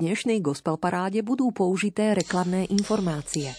[0.00, 3.52] dnešnej gospel paráde budú použité reklamné informácie.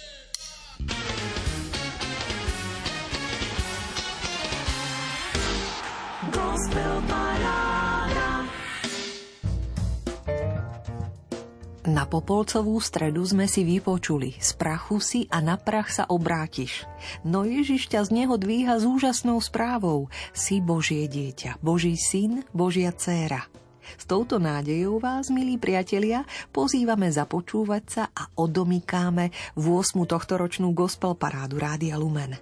[11.91, 16.87] Na Popolcovú stredu sme si vypočuli Z prachu si a na prach sa obrátiš.
[17.27, 20.07] No Ježiš ťa z neho dvíha s úžasnou správou.
[20.31, 23.50] Si Božie dieťa, Boží syn, Božia dcéra.
[23.97, 26.23] S touto nádejou vás, milí priatelia,
[26.55, 30.07] pozývame započúvať sa a odomykáme v 8.
[30.07, 32.37] tohtoročnú gospel parádu Rádia Lumen.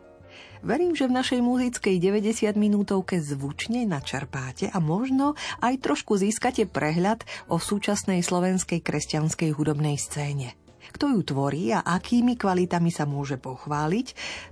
[0.59, 7.23] Verím, že v našej muzickej 90 minútovke zvučne načerpáte a možno aj trošku získate prehľad
[7.47, 10.59] o súčasnej slovenskej kresťanskej hudobnej scéne.
[10.93, 14.07] Kto ju tvorí a akými kvalitami sa môže pochváliť,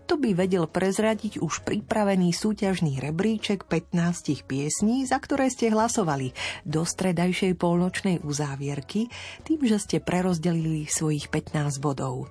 [0.05, 6.31] to by vedel prezradiť už pripravený súťažný rebríček 15 piesní, za ktoré ste hlasovali
[6.63, 9.09] do stredajšej polnočnej uzávierky,
[9.43, 12.29] tým, že ste prerozdelili svojich 15 bodov.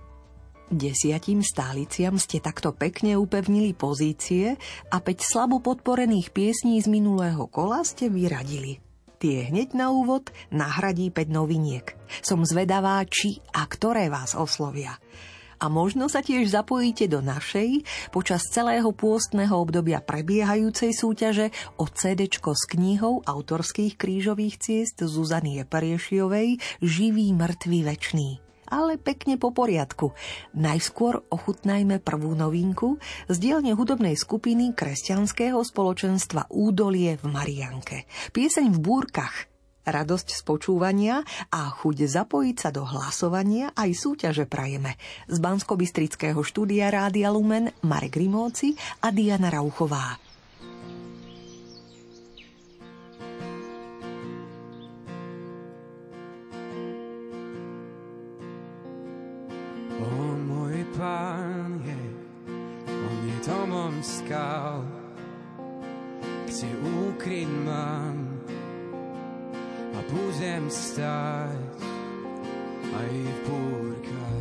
[0.66, 4.58] Desiatim stáliciam ste takto pekne upevnili pozície
[4.90, 8.85] a 5 slabo podporených piesní z minulého kola ste vyradili.
[9.16, 11.96] Tie hneď na úvod nahradí 5 noviniek.
[12.20, 15.00] Som zvedavá, či a ktoré vás oslovia.
[15.56, 17.80] A možno sa tiež zapojíte do našej
[18.12, 21.48] počas celého pôstneho obdobia prebiehajúcej súťaže
[21.80, 29.54] o CD s knihou autorských krížových ciest Zuzanie Periešiovej Živý, mŕtvý, večný ale pekne po
[29.54, 30.12] poriadku.
[30.54, 33.00] Najskôr ochutnajme prvú novinku
[33.30, 38.04] z dielne hudobnej skupiny kresťanského spoločenstva Údolie v Marianke.
[38.34, 39.48] Pieseň v búrkach
[39.86, 41.22] radosť z počúvania
[41.54, 44.98] a chuť zapojiť sa do hlasovania aj súťaže prajeme.
[45.30, 45.78] Z bansko
[46.42, 50.25] štúdia Rádia Lumen Marek Rimóci a Diana Rauchová.
[60.94, 62.02] Pán je,
[62.86, 64.86] On je domom skal,
[66.46, 68.16] kde ukryť mám
[69.96, 71.58] a budem stať
[72.94, 74.36] aj v búrkach.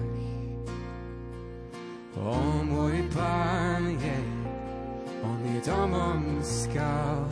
[2.15, 4.19] O môj Pán je,
[5.25, 7.25] On je domom skal,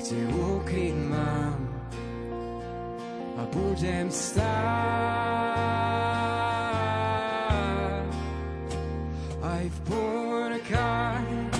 [0.00, 1.60] kde ukryť mám
[3.36, 4.08] a budem
[9.66, 11.50] Life Bordekai,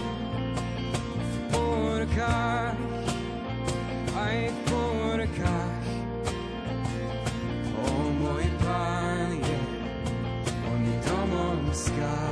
[1.51, 2.77] Bordekai,
[4.15, 5.83] a Bordekai.
[7.83, 9.59] O mój Panie,
[10.71, 12.26] on domom sky.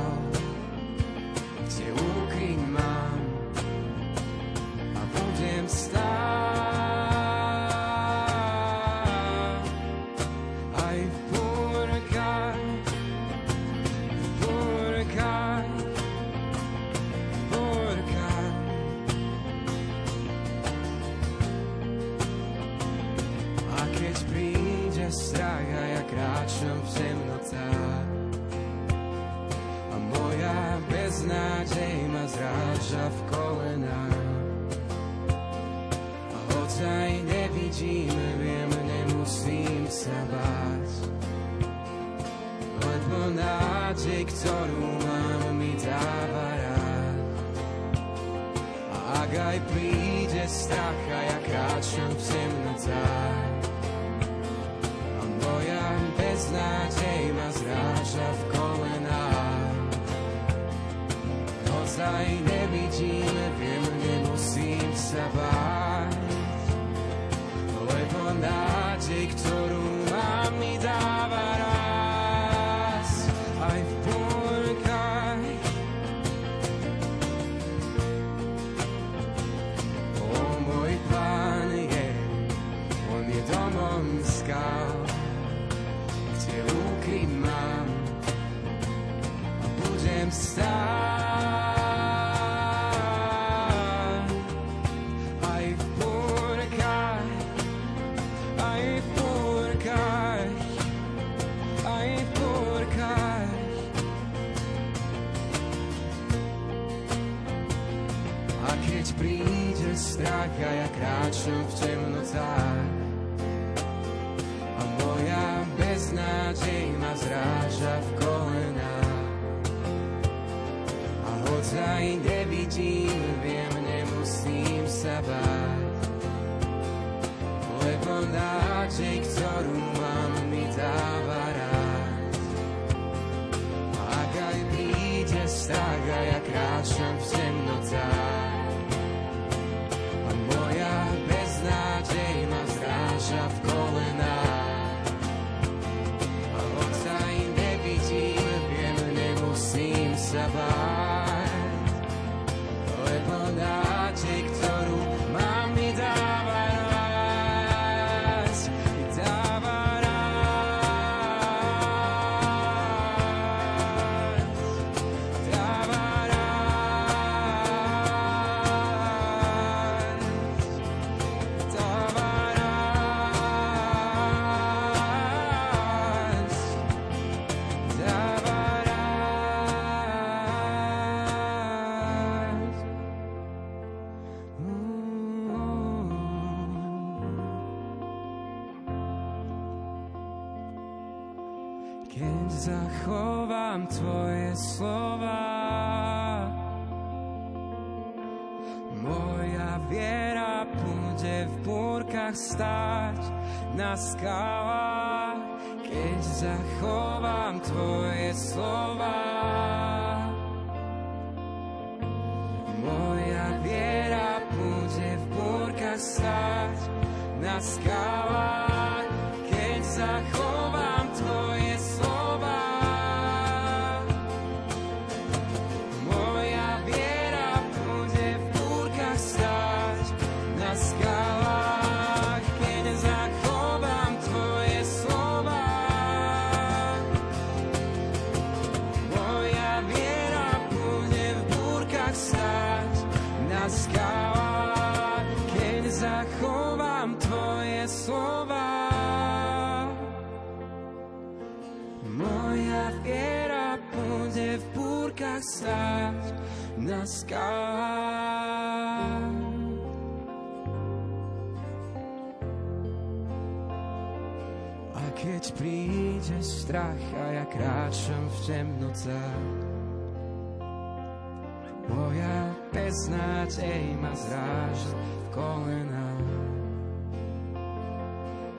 [272.95, 276.31] Beznádej ma zráža v kolenách.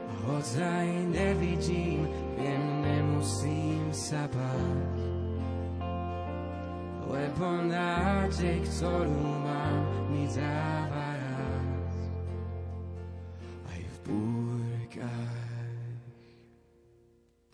[0.05, 2.05] A hoď aj nevidím,
[2.37, 5.01] viem, nemusím sa báť.
[7.09, 9.81] Lebo nádej, ktorú mám,
[10.13, 10.86] mi dáva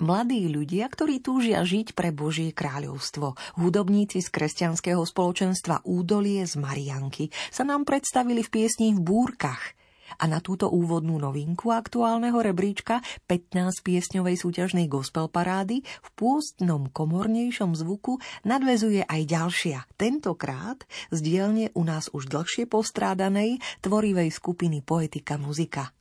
[0.03, 7.31] Mladí ľudia, ktorí túžia žiť pre Božie kráľovstvo, hudobníci z kresťanského spoločenstva Údolie z Marianky,
[7.55, 9.79] sa nám predstavili v piesni v búrkach.
[10.19, 12.99] A na túto úvodnú novinku aktuálneho rebríčka
[13.31, 20.83] 15 piesňovej súťažnej gospel parády v pôstnom komornejšom zvuku nadvezuje aj ďalšia, tentokrát
[21.15, 25.95] z dielne u nás už dlhšie postrádanej tvorivej skupiny Poetika muzika.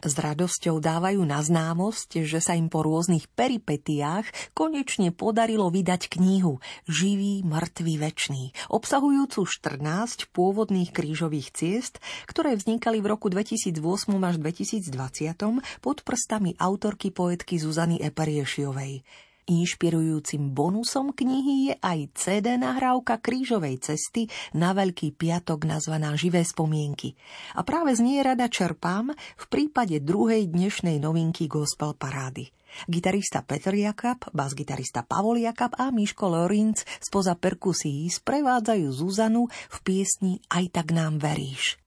[0.00, 6.62] S radosťou dávajú na známosť, že sa im po rôznych peripetiách konečne podarilo vydať knihu
[6.88, 11.98] Živý, mŕtvý, večný, obsahujúcu 14 pôvodných krížových ciest,
[12.30, 13.74] ktoré vznikali v roku 2008
[14.22, 19.04] až 2020 pod prstami autorky poetky Zuzany Eperiešiovej.
[19.50, 27.18] Inšpirujúcim bonusom knihy je aj CD nahrávka krížovej cesty na Veľký piatok nazvaná Živé spomienky.
[27.58, 32.54] A práve z nej rada čerpám v prípade druhej dnešnej novinky Gospel Parády.
[32.86, 40.38] Gitarista Petr Jakab, bas-gitarista Pavol Jakab a Miško Lorinc spoza perkusí sprevádzajú Zuzanu v piesni
[40.48, 41.82] Aj tak nám veríš.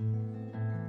[0.00, 0.83] Oče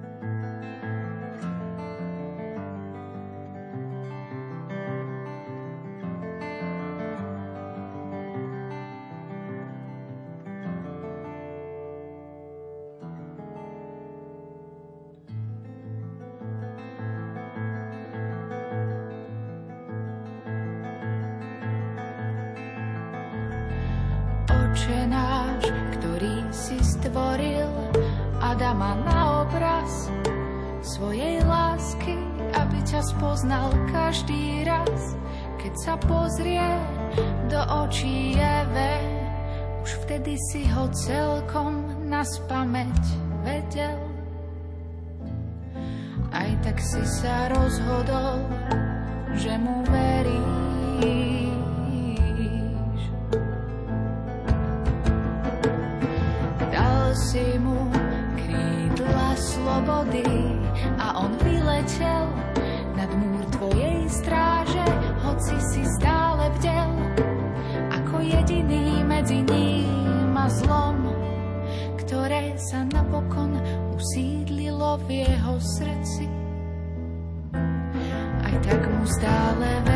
[30.96, 32.16] svojej lásky,
[32.56, 35.20] aby ťa spoznal každý raz,
[35.60, 36.64] keď sa pozrie
[37.52, 39.04] do očí Eve.
[39.84, 43.04] Už vtedy si ho celkom na spameť
[43.44, 44.00] vedel.
[46.32, 48.40] Aj tak si sa rozhodol,
[49.36, 51.52] že mu veríš.
[56.72, 57.84] Dal si mu
[58.40, 60.56] krídla slobody
[61.00, 62.26] a on vyletel
[62.96, 64.86] nad múr tvojej stráže,
[65.26, 66.92] hoci si stále bdel,
[67.92, 71.10] ako jediný medzi ním a zlom,
[72.00, 73.58] ktoré sa napokon
[73.96, 76.26] usídlilo v jeho srdci.
[78.46, 79.95] Aj tak mu stále veríš.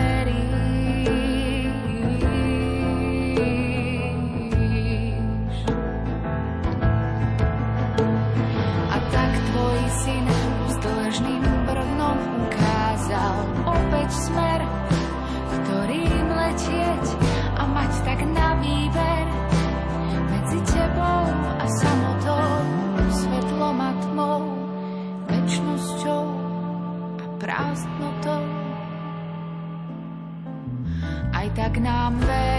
[31.69, 32.58] Tak nám veríš.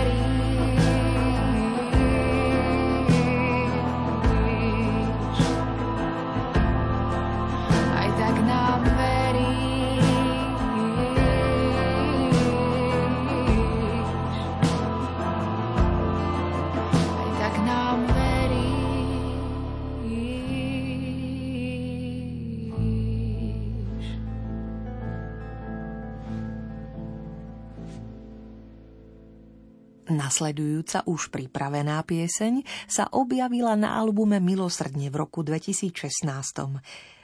[30.11, 35.95] Nasledujúca už pripravená pieseň sa objavila na albume Milosrdne v roku 2016.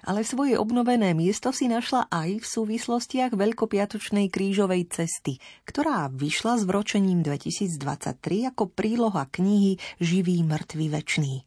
[0.06, 6.64] Ale svoje obnovené miesto si našla aj v súvislostiach Veľkopiatočnej krížovej cesty, ktorá vyšla s
[6.64, 11.42] vročením 2023 ako príloha knihy Živý, mŕtvy, večný.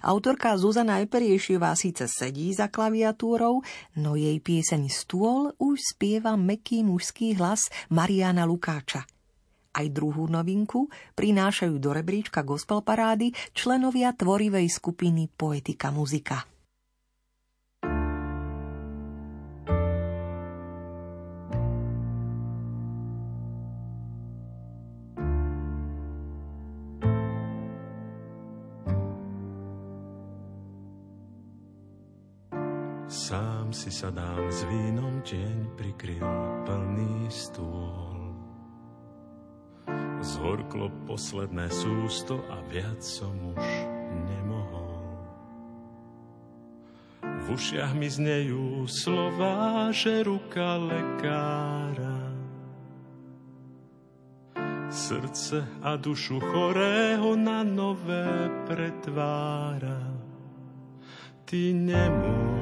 [0.00, 3.60] Autorka Zuzana Eperiešiová síce sedí za klaviatúrou,
[4.00, 9.04] no jej pieseň Stôl už spieva meký mužský hlas Mariana Lukáča.
[9.72, 16.44] Aj druhú novinku prinášajú do rebríčka gospel parády členovia tvorivej skupiny Poetika muzika.
[33.12, 36.28] Sám si sadám s vínom, deň prikryl
[36.64, 38.21] plný stôl.
[40.42, 43.62] Zhorklo posledné sústo a viac som už
[44.26, 44.98] nemohol.
[47.22, 52.34] V ušiach mi znejú slova, že ruka lekára
[54.90, 60.10] srdce a dušu chorého na nové pretvára.
[61.46, 62.61] Ty nemôžeš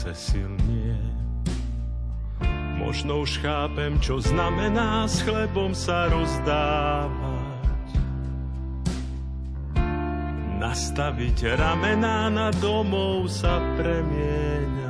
[0.00, 0.96] Srdce silnie.
[2.80, 7.20] Možno už chápem, čo znamená s chlebom sa rozdávať.
[10.56, 14.89] Nastaviť ramená na domov sa premieňať.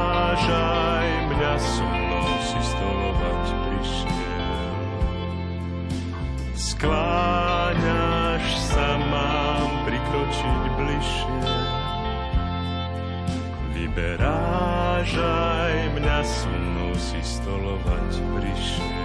[6.81, 11.37] skláňaš sa, mám prikročiť bližšie.
[13.77, 19.00] Vyberáš aj mňa so mnou si stolovať prišiel.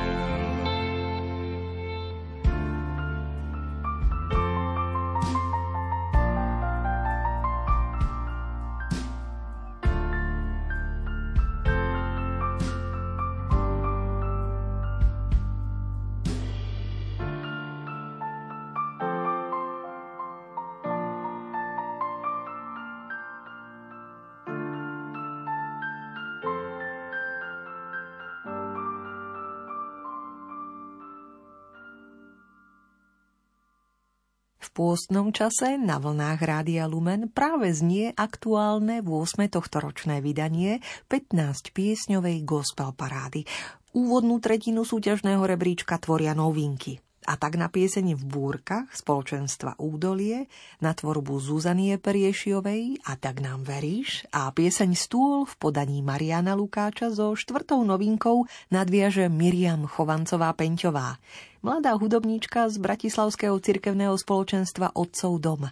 [34.76, 39.48] Pôstnom čase na vlnách Rádia Lumen práve znie aktuálne 8.
[39.48, 43.48] tohtoročné vydanie 15 piesňovej gospel parády.
[43.96, 47.00] Úvodnú tretinu súťažného rebríčka tvoria novinky.
[47.26, 50.46] A tak na piesene v búrkach spoločenstva Údolie,
[50.78, 57.10] na tvorbu Zuzanie Periešiovej a tak nám veríš a pieseň Stôl v podaní Mariana Lukáča
[57.10, 61.18] so štvrtou novinkou nadviaže Miriam Chovancová-Peňťová,
[61.66, 65.66] mladá hudobníčka z Bratislavského cirkevného spoločenstva Otcov dom.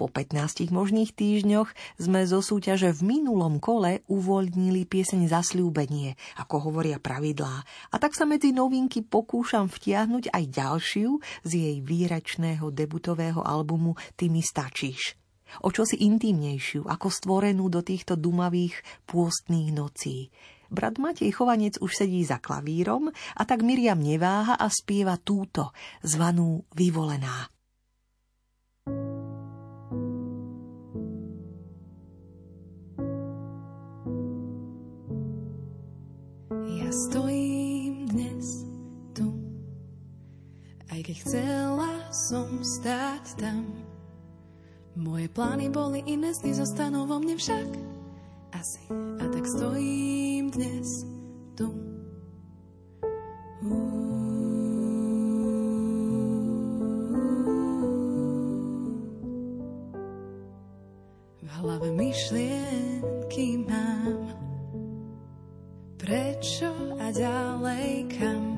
[0.00, 6.96] Po 15 možných týždňoch sme zo súťaže v minulom kole uvoľnili pieseň Zasľúbenie, ako hovoria
[6.96, 7.60] pravidlá.
[7.92, 14.32] A tak sa medzi novinky pokúšam vtiahnuť aj ďalšiu z jej výračného debutového albumu Ty
[14.32, 15.20] mi stačíš.
[15.60, 20.32] O čosi intimnejšiu, ako stvorenú do týchto dumavých pôstných nocí.
[20.72, 26.64] Brat Matej Chovanec už sedí za klavírom a tak Miriam neváha a spieva túto, zvanú
[26.72, 27.52] Vyvolená.
[36.90, 38.66] Ja stojím dnes
[39.14, 39.30] tu.
[40.90, 43.62] Aj keď chcela som stáť tam,
[44.98, 47.68] moje plány boli iné, sny zostanú vo mne však.
[48.58, 48.90] Asi.
[48.90, 51.06] A tak stojím dnes
[51.54, 51.70] tu.
[61.38, 64.29] V hlave myšlienky mám
[66.00, 68.56] Prečo a ďalej kam?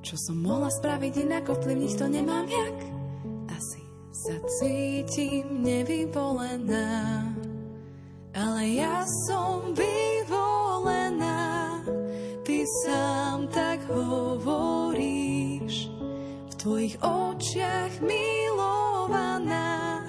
[0.00, 2.78] Čo som mohla spraviť inak Ovplyvniť to nemám jak.
[3.52, 7.28] Asi sa cítim nevyvolená
[8.32, 11.84] Ale ja som vyvolená.
[12.40, 12.56] Ty
[12.88, 15.92] sám tak hovoríš
[16.48, 20.08] V tvojich očiach milovaná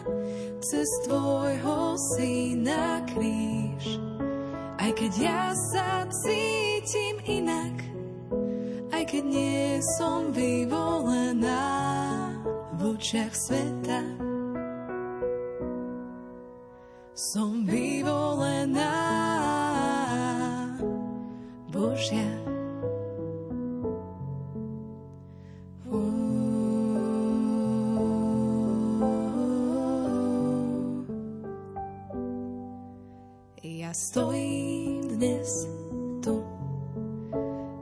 [0.63, 4.14] Cez tvojho syna kríž
[4.85, 5.43] aj keď ja
[5.73, 7.73] sa cítim inak,
[8.93, 11.65] aj keď nie som vyvolená
[12.77, 14.05] v očiach sveta.
[17.17, 18.93] Som vyvolená
[21.73, 22.45] Božia.
[33.95, 34.64] Stojím
[35.15, 35.47] dnes
[36.19, 36.43] tu,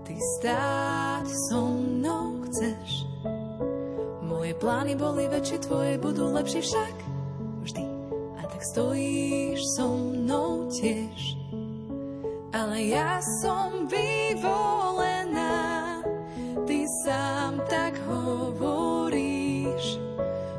[0.06, 3.10] ty stáť so mnou chceš.
[4.22, 6.96] Moje plány boli väčšie, tvoje budú lepšie však
[7.65, 7.86] vždy.
[8.38, 11.41] A tak stojíš so mnou tiež.
[12.54, 15.58] Ale ja som vyvolená,
[16.69, 19.98] ty sám tak hovoríš.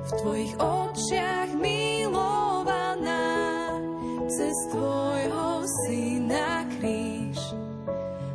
[0.05, 1.44] V tvojich očiach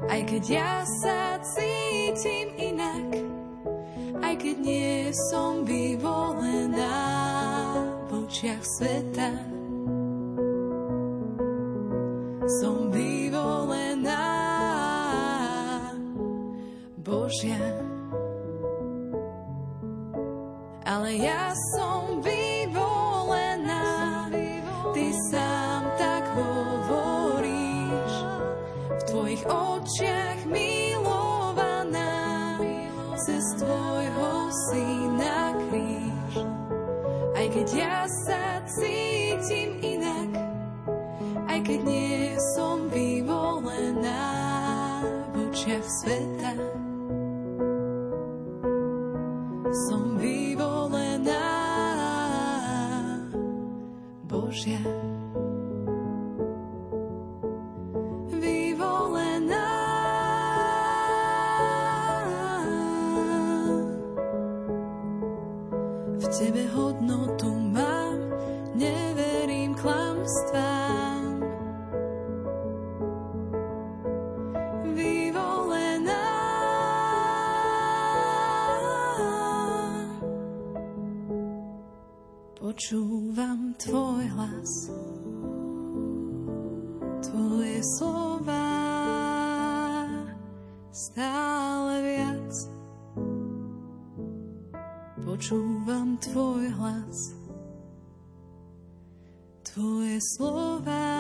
[0.10, 0.74] Aj keď ja
[1.06, 3.14] sa cítim inak,
[4.26, 6.98] aj keď nie som vyvolená
[8.10, 9.30] v očiach sveta.
[12.58, 14.26] Som vyvolená
[17.06, 17.62] Božia.
[20.90, 22.09] Ale ja som
[37.76, 40.32] ja sa cítim inak,
[41.46, 44.26] aj keď nie som vyvolená
[45.34, 46.54] v očiach sveta.
[49.90, 51.46] Som vyvolená
[54.26, 54.82] Božia.
[82.70, 84.94] Počúvam tvoj hlas,
[87.26, 88.70] tvoje slova
[90.94, 92.54] stále viac.
[95.18, 97.18] Počúvam tvoj hlas,
[99.66, 101.19] tvoje slova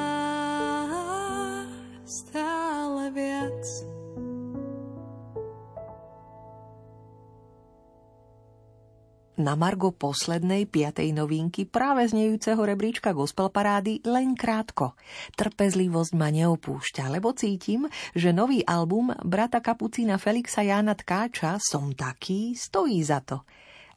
[9.39, 14.99] Na Margo poslednej piatej novinky práve znejúceho rebríčka gospel parády len krátko.
[15.39, 22.51] Trpezlivosť ma neopúšťa, lebo cítim, že nový album brata kapucína Felixa Jána Tkáča Som taký
[22.51, 23.47] stojí za to.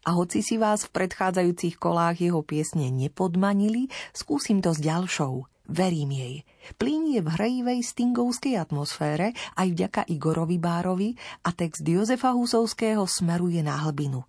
[0.07, 5.51] A hoci si vás v predchádzajúcich kolách jeho piesne nepodmanili, skúsim to s ďalšou.
[5.67, 6.37] Verím jej.
[6.79, 13.83] Plín v hrejivej stingovskej atmosfére aj vďaka Igorovi Bárovi a text Jozefa Husovského smeruje na
[13.83, 14.23] hlbinu.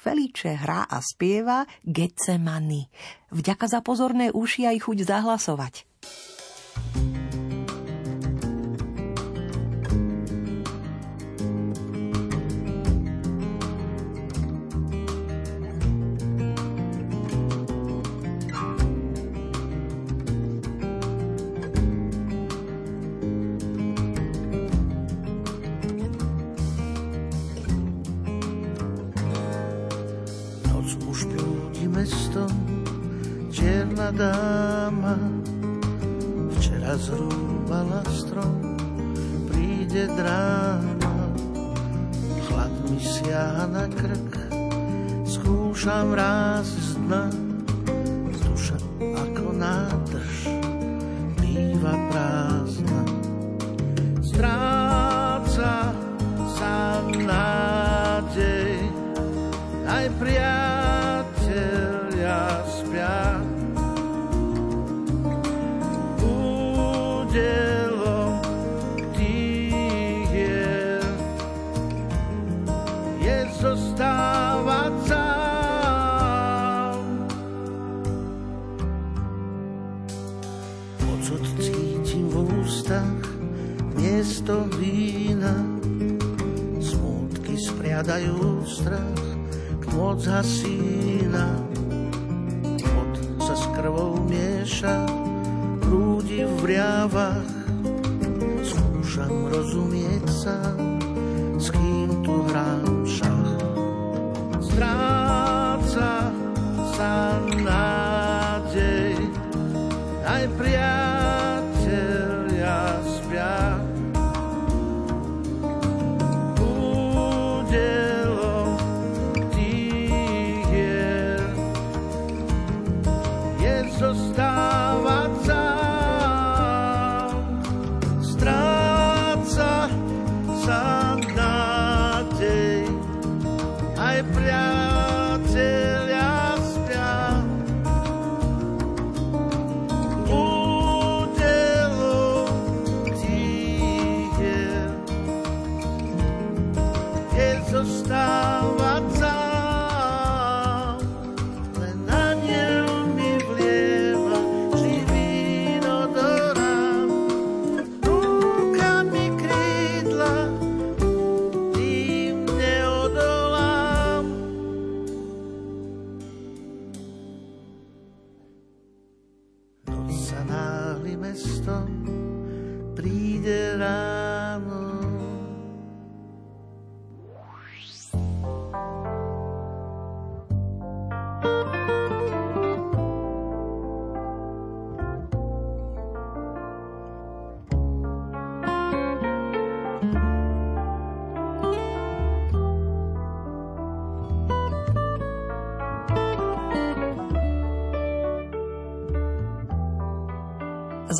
[0.00, 2.88] Feliče hrá a spieva Getsemani.
[3.36, 5.74] Vďaka za pozorné uši aj chuť zahlasovať.
[6.88, 7.29] Noc
[34.10, 35.14] dáma,
[36.58, 38.76] včera zrúbala strom,
[39.46, 41.14] príde dráma,
[42.46, 44.34] chlad mi siaha na krk,
[45.26, 47.24] skúšam raz z dna,
[48.42, 50.36] duša ako nádrž,
[51.38, 53.02] býva prázdna.
[54.26, 55.94] Stráca
[56.58, 56.76] sa
[57.14, 58.82] nádej,
[59.86, 60.06] aj
[88.00, 89.24] spriadajú strach
[89.76, 91.52] k moc hasína.
[92.80, 93.12] Pot
[93.44, 95.04] sa s krvou mieša,
[95.84, 97.52] prúdi v vriavach,
[98.64, 100.56] skúšam rozumieť sa,
[101.60, 103.68] s kým tu hrám šach.
[104.64, 106.32] Stráca
[106.96, 107.36] sa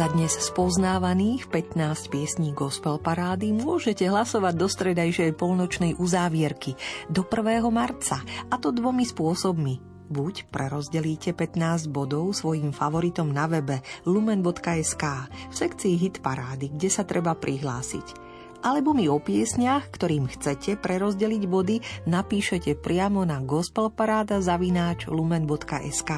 [0.00, 6.72] Za dnes spoznávaných 15 piesní gospel parády môžete hlasovať do stredajšej polnočnej uzávierky
[7.12, 7.60] do 1.
[7.68, 9.76] marca, a to dvomi spôsobmi.
[10.08, 17.04] Buď prerozdelíte 15 bodov svojim favoritom na webe lumen.sk v sekcii hit parády, kde sa
[17.04, 18.16] treba prihlásiť.
[18.64, 26.10] Alebo mi o piesniach, ktorým chcete prerozdeliť body, napíšete priamo na gospelparáda zavináč lumen.sk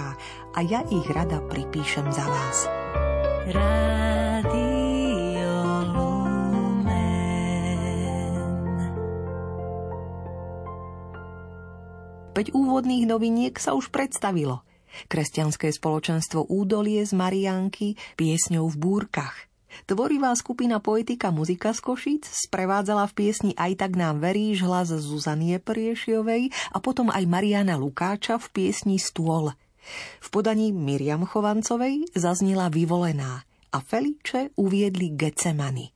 [0.55, 2.71] a ja ich rada pripíšem za vás.
[3.43, 4.71] Radio
[5.91, 6.95] Lumen.
[12.31, 14.63] Päť úvodných noviniek sa už predstavilo.
[15.11, 19.35] Kresťanské spoločenstvo Údolie z Mariánky piesňou v búrkach.
[19.91, 25.59] Tvorivá skupina Poetika muzika z Košic sprevádzala v piesni Aj tak nám veríš hlas Zuzanie
[25.59, 29.51] Priešiovej a potom aj Mariana Lukáča v piesni Stôl.
[30.23, 33.43] V podaní Miriam Chovancovej zaznila Vyvolená
[33.73, 35.91] a Feliče uviedli Getsemany.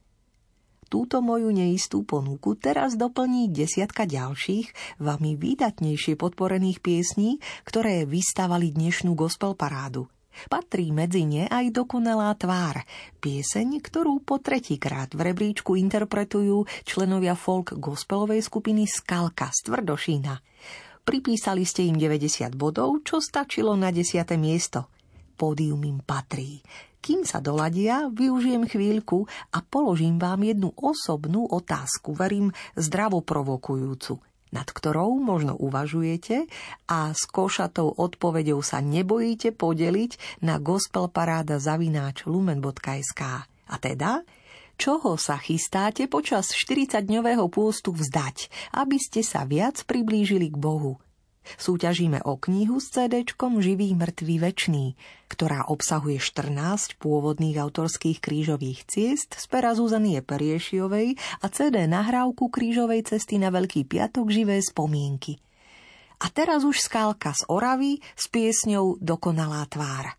[0.86, 9.18] Túto moju neistú ponuku teraz doplní desiatka ďalších, vami výdatnejšie podporených piesní, ktoré vystavali dnešnú
[9.18, 10.06] gospel parádu.
[10.46, 12.84] Patrí medzi ne aj dokonalá tvár,
[13.24, 20.34] pieseň, ktorú po tretíkrát v rebríčku interpretujú členovia folk gospelovej skupiny Skalka z Tvrdošína.
[21.06, 24.26] Pripísali ste im 90 bodov, čo stačilo na 10.
[24.34, 24.90] miesto.
[25.38, 26.58] Pódium im patrí.
[26.98, 29.22] Kým sa doladia, využijem chvíľku
[29.54, 34.18] a položím vám jednu osobnú otázku, verím zdravo provokujúcu,
[34.50, 36.50] nad ktorou možno uvažujete
[36.90, 43.22] a s košatou odpovedou sa nebojíte podeliť na gospelparáda zavináč lumen.sk.
[43.46, 44.26] A teda,
[44.76, 51.00] čoho sa chystáte počas 40-dňového pôstu vzdať, aby ste sa viac priblížili k Bohu.
[51.54, 54.98] Súťažíme o knihu s CD Živý, mŕtvý, večný,
[55.30, 63.06] ktorá obsahuje 14 pôvodných autorských krížových ciest z pera Zuzanie Periešiovej a CD nahrávku krížovej
[63.06, 65.38] cesty na Veľký piatok živé spomienky.
[66.18, 70.18] A teraz už skálka z Oravy s piesňou Dokonalá tvár.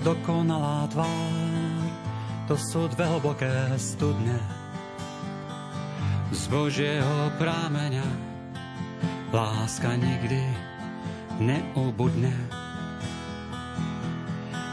[0.00, 1.84] Dokonalá tvár,
[2.48, 4.38] to sú dve hlboké studne.
[6.30, 8.06] Z Božieho prámeňa
[9.34, 10.42] láska nikdy
[11.38, 12.34] neubudne.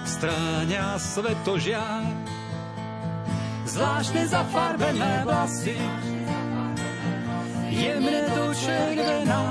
[0.08, 2.06] Stráňa svetožiar,
[3.70, 5.78] zvláštne zafarbené vlasy,
[7.70, 9.44] jemne do červená,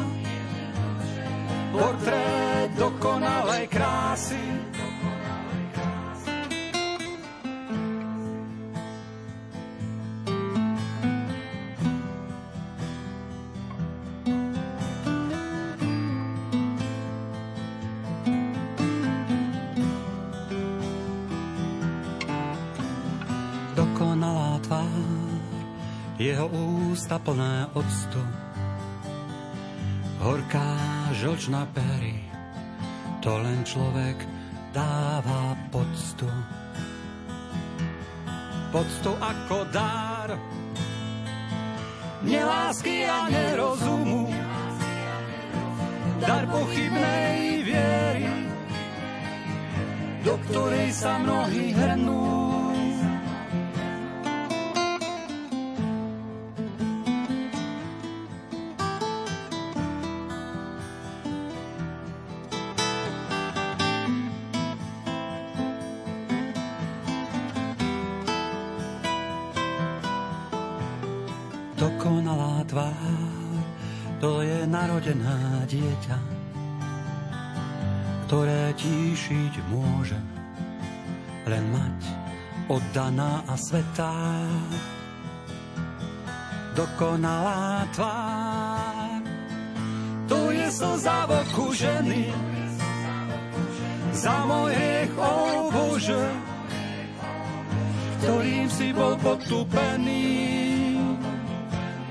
[1.71, 4.43] portrét dokonalej krásy.
[26.37, 26.53] Jeho
[26.93, 28.21] ústa plné octu,
[30.21, 30.69] horká
[31.17, 32.21] žlčná pery,
[33.25, 34.21] to len človek
[34.77, 36.29] dáva poctu.
[38.69, 40.37] Poctu ako dár,
[42.21, 44.29] nelásky a nerozumu,
[46.21, 48.29] dar pochybnej viery,
[50.21, 52.46] do ktorej sa mnohí hrnú.
[71.77, 73.61] Dokonalá tvár,
[74.17, 76.19] to je narodená dieťa,
[78.25, 80.17] ktoré tíšiť môže
[81.45, 81.99] len mať
[82.73, 84.17] oddaná a svetá.
[86.73, 89.21] Dokonalá tvár,
[90.33, 91.33] to je slza v
[91.77, 92.33] ženy,
[94.17, 95.33] za môj hriech, o
[95.69, 96.25] Bože,
[98.25, 100.76] ktorým si bol potupený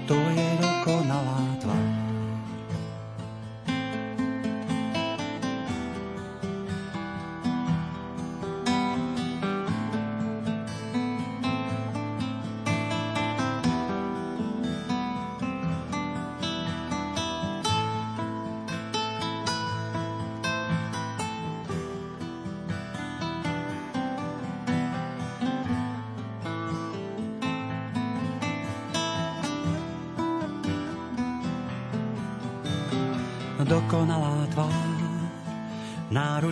[0.08, 1.55] to je dokonalá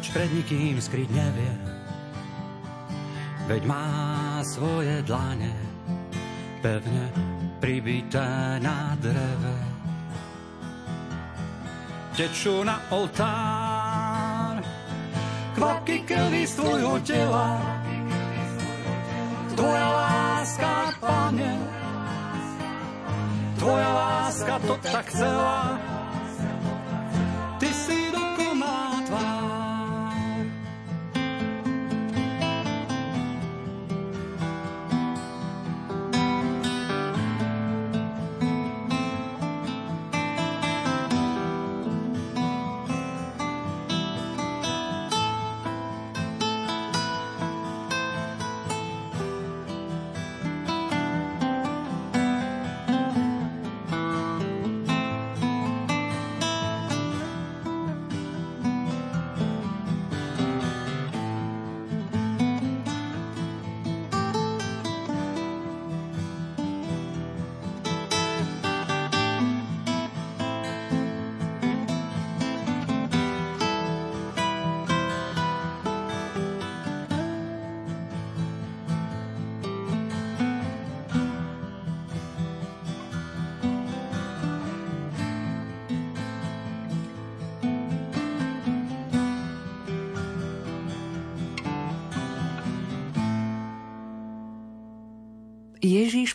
[0.04, 1.54] náruč pred nikým skryť nevie.
[3.48, 5.56] Veď má svoje dlane
[6.60, 7.08] pevne
[7.64, 9.56] pribité na dreve.
[12.20, 14.60] Tečú na oltár
[15.56, 17.64] kvapky krvi z tvojho tela.
[19.56, 21.52] Tvoja láska, pane,
[23.56, 25.93] tvoja láska to tak chcela.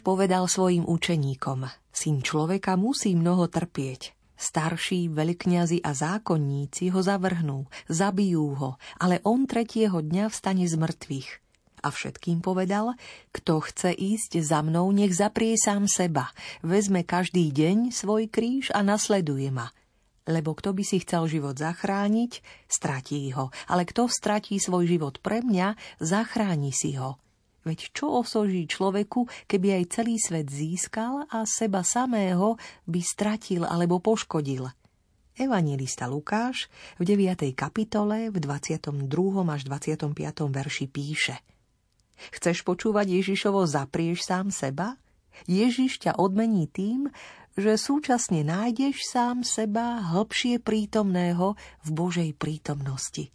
[0.09, 4.17] Povedal svojim učeníkom, syn človeka musí mnoho trpieť.
[4.41, 11.29] Starší, veľkňazi a zákonníci ho zavrhnú, zabijú ho, ale on tretieho dňa vstane z mŕtvych.
[11.85, 12.97] A všetkým povedal,
[13.37, 16.33] kto chce ísť za mnou, nech zaprie sám seba,
[16.65, 19.77] vezme každý deň svoj kríž a nasleduje ma.
[20.25, 25.45] Lebo kto by si chcel život zachrániť, stratí ho, ale kto stratí svoj život pre
[25.45, 27.21] mňa, zachráni si ho.
[27.67, 32.55] Veď čo osoží človeku, keby aj celý svet získal a seba samého
[32.87, 34.71] by stratil alebo poškodil?
[35.39, 36.67] Evangelista Lukáš
[36.99, 37.55] v 9.
[37.55, 39.07] kapitole v 22.
[39.47, 40.11] až 25.
[40.51, 41.39] verši píše
[42.35, 44.99] Chceš počúvať Ježišovo zaprieš sám seba?
[45.47, 47.07] Ježiš ťa odmení tým,
[47.55, 51.55] že súčasne nájdeš sám seba hlbšie prítomného
[51.87, 53.31] v Božej prítomnosti.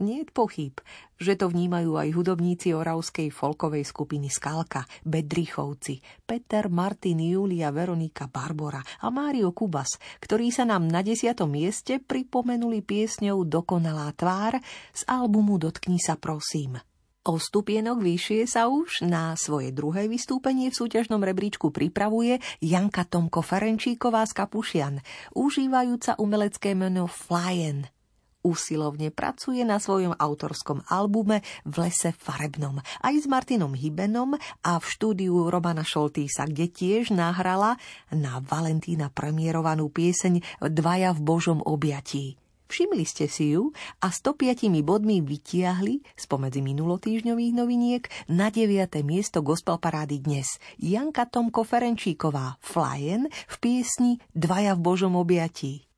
[0.00, 0.80] Nie je pochyb,
[1.20, 8.80] že to vnímajú aj hudobníci oravskej folkovej skupiny Skalka, Bedrichovci, Peter, Martin, Julia, Veronika, Barbora
[8.80, 14.56] a Mário Kubas, ktorí sa nám na desiatom mieste pripomenuli piesňou Dokonalá tvár
[14.96, 16.80] z albumu Dotkni sa prosím.
[17.28, 23.44] O stupienok vyššie sa už na svoje druhé vystúpenie v súťažnom rebríčku pripravuje Janka Tomko
[23.44, 24.94] Ferenčíková z Kapušian,
[25.36, 27.84] užívajúca umelecké meno Flyen–
[28.42, 34.84] usilovne pracuje na svojom autorskom albume V lese farebnom aj s Martinom Hibenom a v
[34.84, 37.76] štúdiu Romana Šoltýsa, kde tiež nahrala
[38.12, 42.40] na Valentína premiérovanú pieseň Dvaja v Božom objatí.
[42.70, 48.94] Všimli ste si ju a 105 bodmi vytiahli spomedzi minulotýžňových noviniek na 9.
[49.02, 50.46] miesto gospel parády dnes.
[50.78, 55.89] Janka Tomko Ferenčíková Flyen v piesni Dvaja v Božom objatí.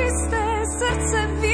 [0.00, 1.49] Čisté srdce vidí,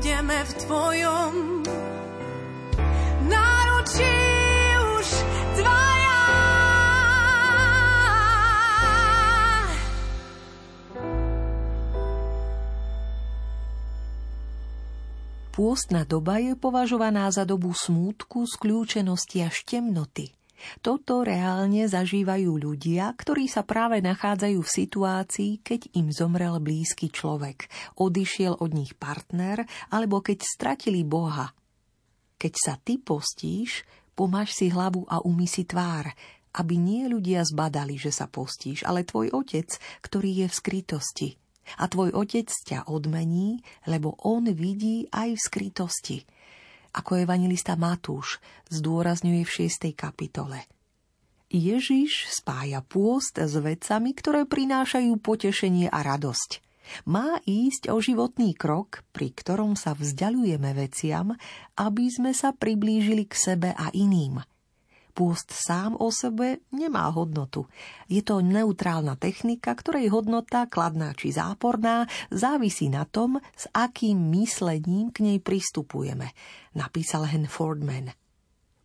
[0.00, 1.34] budeme v Tvojom
[3.28, 4.16] náručí
[4.96, 5.06] už
[5.60, 6.20] dvaja.
[15.52, 20.32] Pôstna doba je považovaná za dobu smútku, skľúčenosti a temnoty–
[20.80, 27.68] toto reálne zažívajú ľudia, ktorí sa práve nachádzajú v situácii, keď im zomrel blízky človek,
[27.96, 31.52] odišiel od nich partner alebo keď stratili Boha.
[32.40, 33.84] Keď sa ty postíš,
[34.16, 36.08] pomáš si hlavu a umy si tvár,
[36.56, 39.70] aby nie ľudia zbadali, že sa postíš, ale tvoj otec,
[40.02, 41.28] ktorý je v skrytosti.
[41.78, 46.18] A tvoj otec ťa odmení, lebo on vidí aj v skrytosti–
[46.94, 49.94] ako evangelista Matúš zdôrazňuje v 6.
[49.94, 50.66] kapitole.
[51.50, 56.62] Ježiš spája pôst s vecami, ktoré prinášajú potešenie a radosť.
[57.10, 61.34] Má ísť o životný krok, pri ktorom sa vzdialujeme veciam,
[61.78, 64.42] aby sme sa priblížili k sebe a iným–
[65.10, 67.66] Pôst sám o sebe nemá hodnotu.
[68.06, 75.10] Je to neutrálna technika, ktorej hodnota, kladná či záporná, závisí na tom, s akým myslením
[75.10, 76.30] k nej pristupujeme,
[76.78, 78.14] napísal Hen Fordman.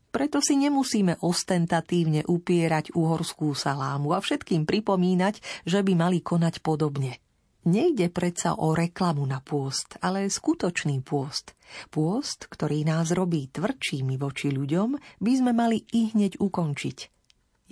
[0.10, 7.20] Preto si nemusíme ostentatívne upierať uhorskú salámu a všetkým pripomínať, že by mali konať podobne–
[7.66, 11.58] Nejde predsa o reklamu na pôst, ale skutočný pôst.
[11.90, 16.98] Pôst, ktorý nás robí tvrdšími voči ľuďom, by sme mali i hneď ukončiť.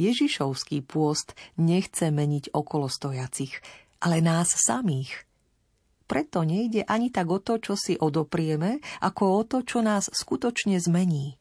[0.01, 3.53] Ježišovský pôst nechce meniť okolo stojacich,
[4.01, 5.29] ale nás samých.
[6.09, 10.81] Preto nejde ani tak o to, čo si odoprieme, ako o to, čo nás skutočne
[10.81, 11.37] zmení.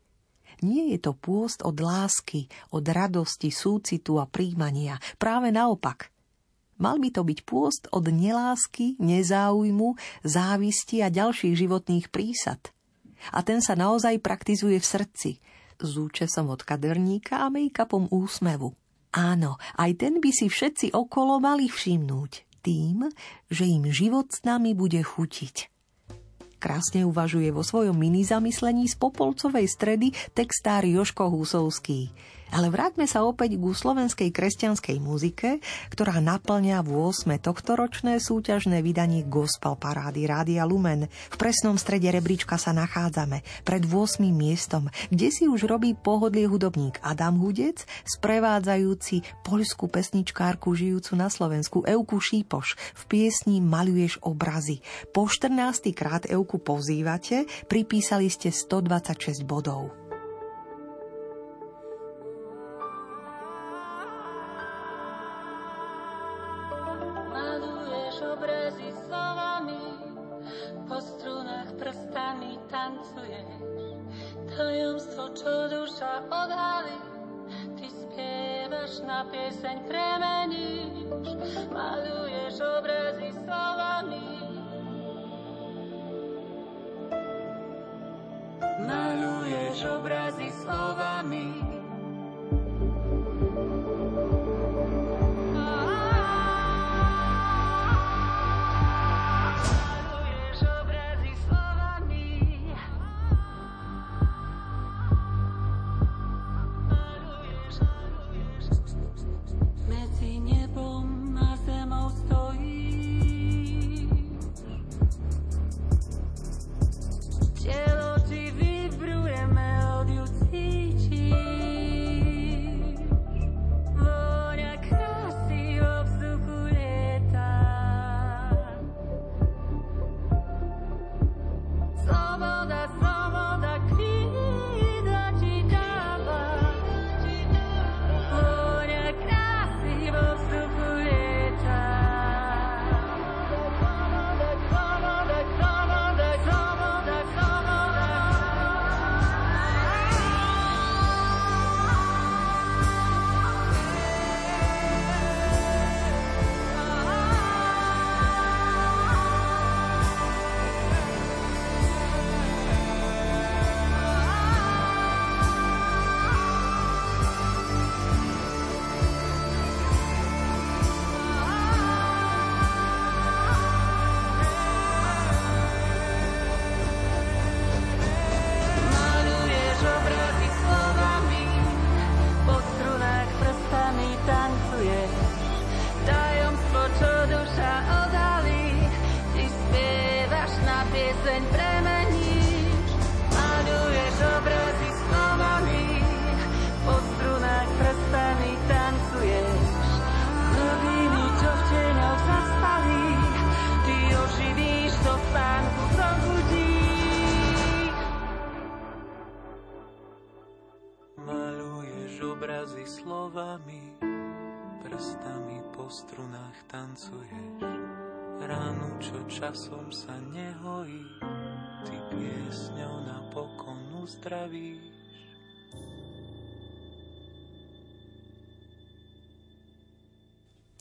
[0.61, 5.01] Nie je to pôst od lásky, od radosti, súcitu a príjmania.
[5.17, 6.12] Práve naopak–
[6.81, 9.95] Mal by to byť pôst od nelásky, nezáujmu,
[10.25, 12.59] závisti a ďalších životných prísad.
[13.31, 15.31] A ten sa naozaj praktizuje v srdci,
[15.79, 18.75] s účesom od kaderníka a make-upom úsmevu.
[19.13, 23.13] Áno, aj ten by si všetci okolo mali všimnúť, tým,
[23.53, 25.69] že im život s nami bude chutiť.
[26.63, 32.09] Krásne uvažuje vo svojom mini zamyslení z Popolcovej stredy textár Joško Husovský–
[32.53, 37.41] ale vráťme sa opäť ku slovenskej kresťanskej muzike, ktorá naplňa v 8.
[37.41, 41.09] tohtoročné súťažné vydanie Gospel Parády Rádia Lumen.
[41.09, 44.21] V presnom strede rebríčka sa nachádzame, pred 8.
[44.29, 51.89] miestom, kde si už robí pohodlie hudobník Adam Hudec, sprevádzajúci poľskú pesničkárku žijúcu na Slovensku
[51.89, 54.85] Euku Šípoš v piesni Maluješ obrazy.
[55.17, 55.89] Po 14.
[55.97, 60.02] krát Euku pozývate, pripísali ste 126 bodov.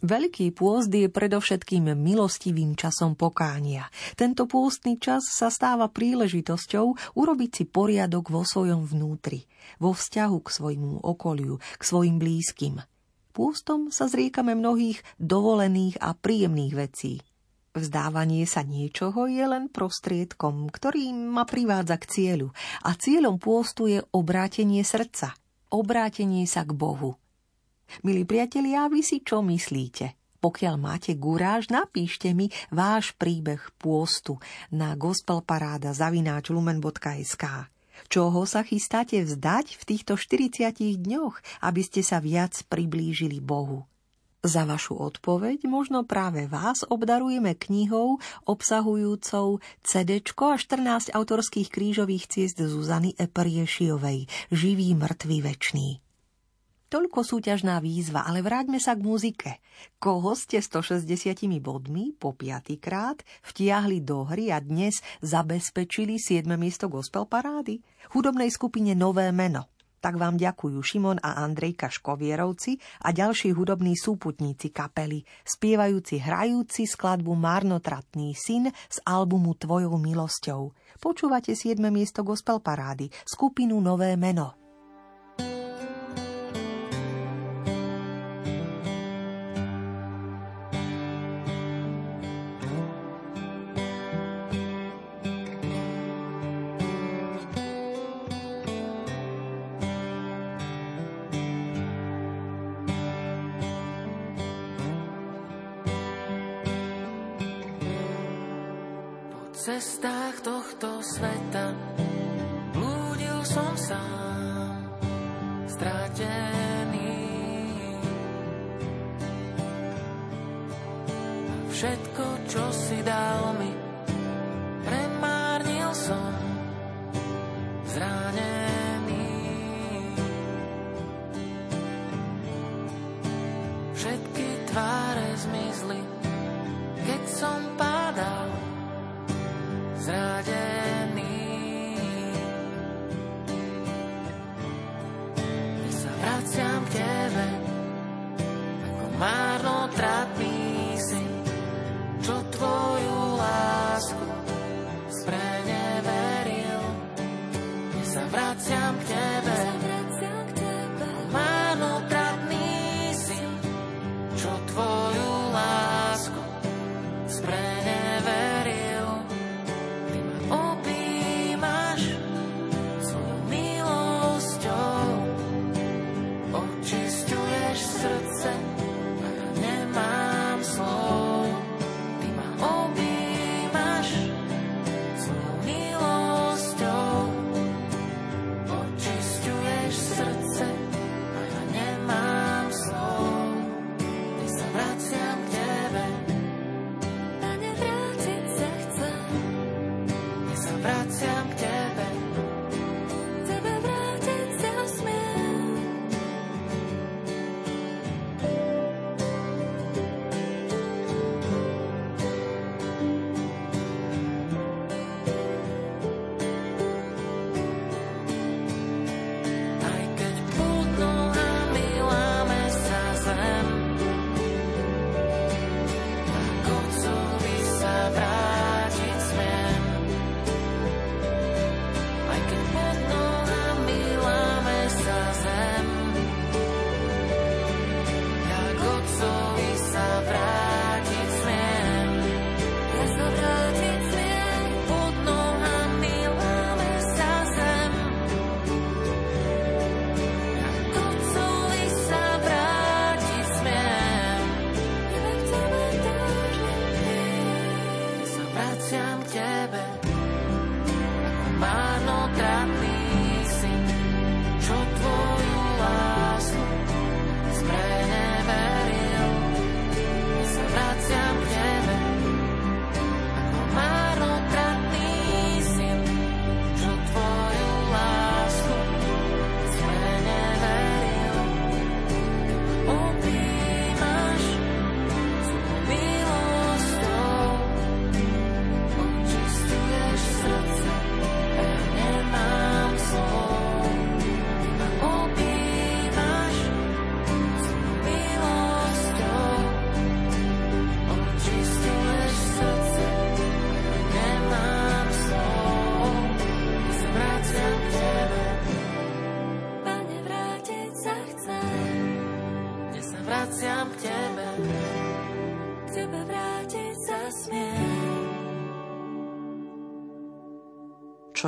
[0.01, 3.85] Veľký pôst je predovšetkým milostivým časom pokánia.
[4.17, 9.45] Tento pôstny čas sa stáva príležitosťou urobiť si poriadok vo svojom vnútri,
[9.77, 12.81] vo vzťahu k svojmu okoliu, k svojim blízkym.
[13.29, 17.21] Pôstom sa zriekame mnohých dovolených a príjemných vecí.
[17.77, 22.49] Vzdávanie sa niečoho je len prostriedkom, ktorý ma privádza k cieľu.
[22.83, 25.37] A cieľom pôstu je obrátenie srdca,
[25.69, 27.20] obrátenie sa k Bohu.
[27.99, 30.15] Milí priatelia, vy si čo myslíte?
[30.41, 34.41] Pokiaľ máte guráž, napíšte mi váš príbeh pôstu
[34.73, 37.69] na gospelparáda zavináč lumen.sk.
[38.09, 43.85] Čoho sa chystáte vzdať v týchto 40 dňoch, aby ste sa viac priblížili Bohu?
[44.41, 48.17] Za vašu odpoveď možno práve vás obdarujeme knihou
[48.49, 56.01] obsahujúcou CD a 14 autorských krížových ciest Zuzany Epriešiovej Živý, mŕtvý, večný.
[56.91, 59.63] Toľko súťažná výzva, ale vráťme sa k muzike.
[59.95, 61.07] Koho ste 160
[61.63, 66.51] bodmi po piatýkrát vtiahli do hry a dnes zabezpečili 7.
[66.59, 67.79] miesto gospel parády?
[68.11, 69.71] Hudobnej skupine Nové meno.
[70.03, 72.75] Tak vám ďakujú Šimon a Andrejka Škovierovci
[73.07, 80.75] a ďalší hudobní súputníci kapely, spievajúci hrajúci skladbu Marnotratný syn z albumu Tvojou milosťou.
[80.99, 81.79] Počúvate 7.
[81.87, 84.59] miesto gospel parády, skupinu Nové meno.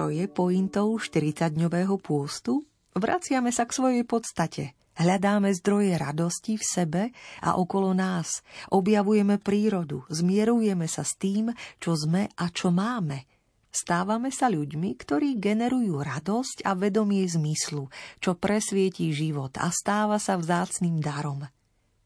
[0.04, 2.60] Čo je pointou 40-dňového pôstu?
[2.92, 4.76] Vraciame sa k svojej podstate.
[5.00, 7.04] Hľadáme zdroje radosti v sebe
[7.40, 8.44] a okolo nás.
[8.76, 13.24] Objavujeme prírodu, zmierujeme sa s tým, čo sme a čo máme.
[13.72, 17.88] Stávame sa ľuďmi, ktorí generujú radosť a vedomie zmyslu,
[18.20, 21.48] čo presvietí život a stáva sa vzácným darom.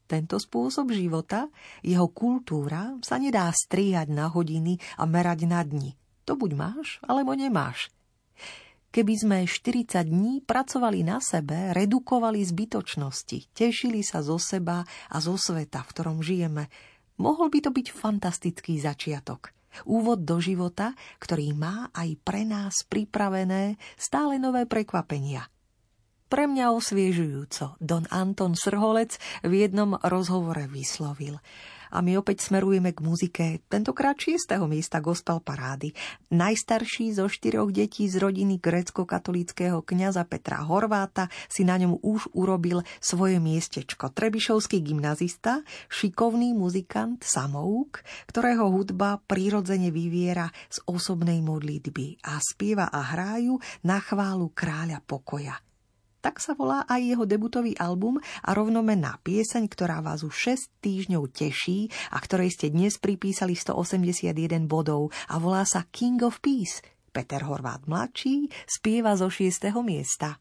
[0.06, 1.50] Tento spôsob života,
[1.82, 5.98] jeho kultúra sa nedá strihať na hodiny a merať na dni.
[6.28, 7.88] To buď máš, alebo nemáš.
[8.92, 15.40] Keby sme 40 dní pracovali na sebe, redukovali zbytočnosti, tešili sa zo seba a zo
[15.40, 16.68] sveta, v ktorom žijeme,
[17.16, 19.56] mohol by to byť fantastický začiatok.
[19.86, 25.48] Úvod do života, ktorý má aj pre nás pripravené stále nové prekvapenia–
[26.28, 29.16] pre mňa osviežujúco Don Anton Srholec
[29.48, 31.40] v jednom rozhovore vyslovil.
[31.92, 34.50] A my opäť smerujeme k muzike, tentokrát 6.
[34.68, 35.94] miesta gospel parády.
[36.34, 42.82] Najstarší zo štyroch detí z rodiny grecko-katolického kňaza Petra Horváta si na ňom už urobil
[43.00, 44.12] svoje miestečko.
[44.12, 53.04] Trebišovský gymnazista, šikovný muzikant Samouk, ktorého hudba prirodzene vyviera z osobnej modlitby a spieva a
[53.04, 55.67] hrájú na chválu kráľa pokoja
[56.28, 61.32] tak sa volá aj jeho debutový album a rovnomená pieseň, ktorá vás už 6 týždňov
[61.32, 66.84] teší a ktorej ste dnes pripísali 181 bodov a volá sa King of Peace.
[67.16, 69.72] Peter Horvát mladší spieva zo 6.
[69.88, 70.36] miesta.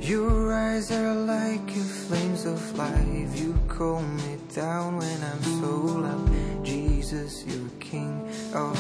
[0.01, 3.39] Your eyes are like your flames of life.
[3.39, 6.29] You calm me down when I'm so loud.
[6.65, 8.77] Jesus, you're King of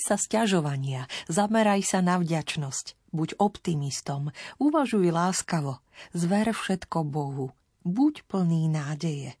[0.00, 2.98] sa sťažovania, zameraj sa na vďačnosť.
[3.10, 4.30] Buď optimistom,
[4.62, 5.82] uvažuj láskavo,
[6.14, 9.34] zver všetko Bohu, buď plný nádeje.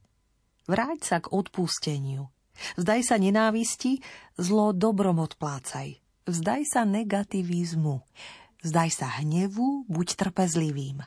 [0.66, 2.30] Vráť sa k odpusteniu.
[2.76, 4.02] Vzdaj sa nenávisti,
[4.36, 5.96] zlo dobrom odplácaj.
[6.28, 8.04] Vzdaj sa negativizmu.
[8.60, 11.00] Vzdaj sa hnevu, buď trpezlivým.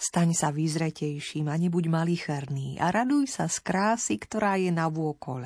[0.00, 5.44] Staň sa vyzretejším a nebuď malicherný a raduj sa z krásy, ktorá je na vôkol.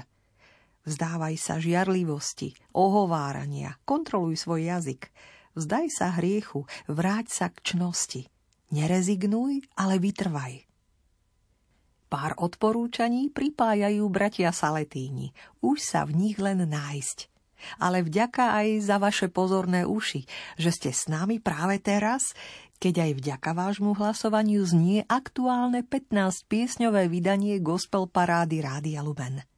[0.84, 5.08] Vzdávaj sa žiarlivosti, ohovárania, kontroluj svoj jazyk.
[5.56, 8.28] Vzdaj sa hriechu, vráť sa k čnosti.
[8.68, 10.68] Nerezignuj, ale vytrvaj.
[12.12, 15.32] Pár odporúčaní pripájajú bratia Saletíni.
[15.64, 17.32] Už sa v nich len nájsť.
[17.80, 20.28] Ale vďaka aj za vaše pozorné uši,
[20.60, 22.36] že ste s nami práve teraz,
[22.76, 29.53] keď aj vďaka vášmu hlasovaniu znie aktuálne 15 piesňové vydanie Gospel Parády Rádia Lumen.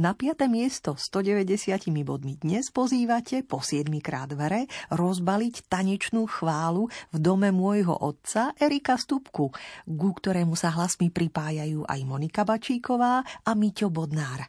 [0.00, 0.48] Na 5.
[0.50, 7.94] miesto 190 bodmi dnes pozývate po 7 krát vere rozbaliť tanečnú chválu v dome môjho
[7.94, 9.52] otca Erika Stupku,
[9.84, 14.48] ku ktorému sa hlasmi pripájajú aj Monika Bačíková a Miťo Bodnár.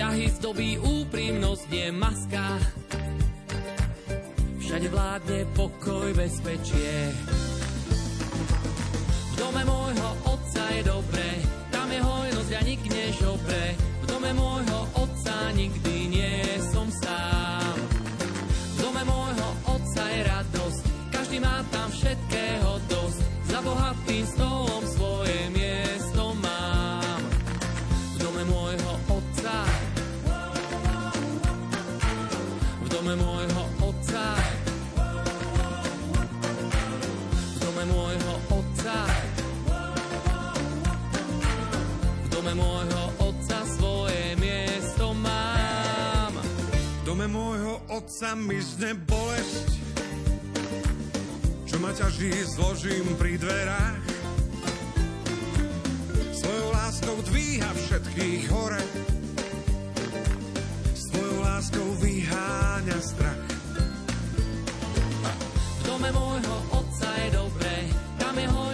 [0.00, 2.56] Vzťahy zdobí úprimnosť, nie maska.
[4.56, 7.12] Všade vládne pokoj, bezpečie.
[9.28, 13.76] V dome môjho otca je dobre, tam je hojnosť a nik nežobre.
[13.76, 17.76] V dome môjho otca nikdy nie som sám.
[18.48, 20.82] V dome môjho otca je radosť,
[21.12, 23.20] každý má tam všetkého dosť.
[23.52, 24.80] Za bohatým stolom
[48.10, 49.70] otca mizne bolesť,
[51.62, 54.02] čo ma ťaží, zložím pri dverách.
[56.34, 58.82] Svojou láskou dvíha všetkých hore,
[61.38, 63.46] láskou vyháňa strach.
[65.54, 67.76] V dome môjho otca je dobré,
[68.18, 68.69] tam je hojnosť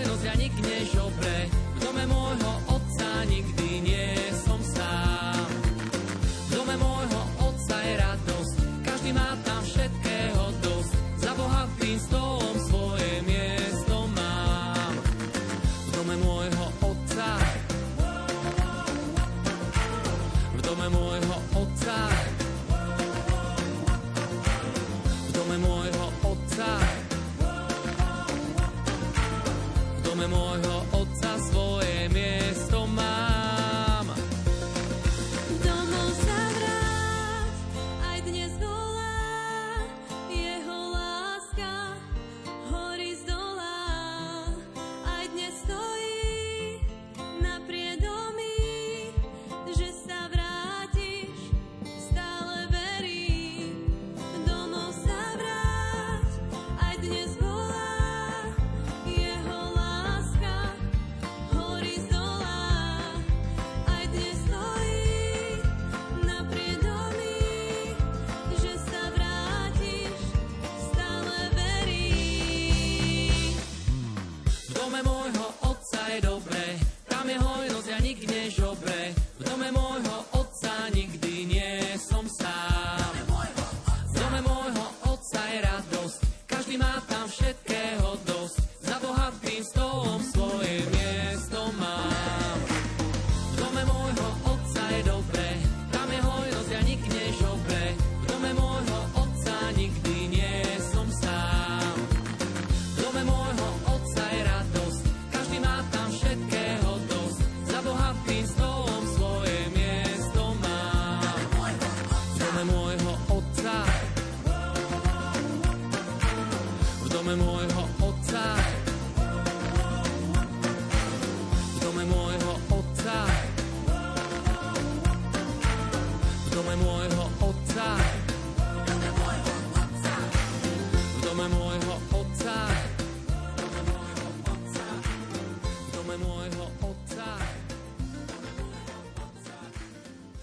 [89.42, 90.50] Jumping storm, slow.
[90.50, 90.55] Oh,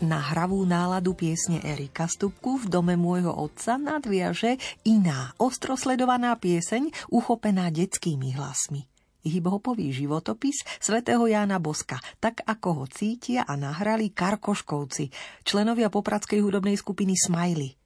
[0.04, 7.72] Na hravú náladu piesne Erika Stupku v dome môjho otca nadviaže iná, ostrosledovaná pieseň, uchopená
[7.72, 8.84] detskými hlasmi.
[9.24, 15.08] Hiphopový životopis svätého Jána Boska, tak ako ho cítia a nahrali Karkoškovci,
[15.48, 17.80] členovia popradskej hudobnej skupiny Smiley.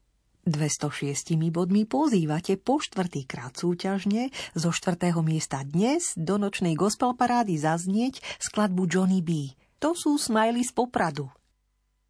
[0.49, 8.25] 206 bodmi pozývate po štvrtýkrát súťažne zo štvrtého miesta dnes do nočnej gospel parády zaznieť
[8.41, 9.53] skladbu Johnny B.
[9.77, 11.29] To sú Smiley z Popradu.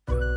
[0.10, 0.36] you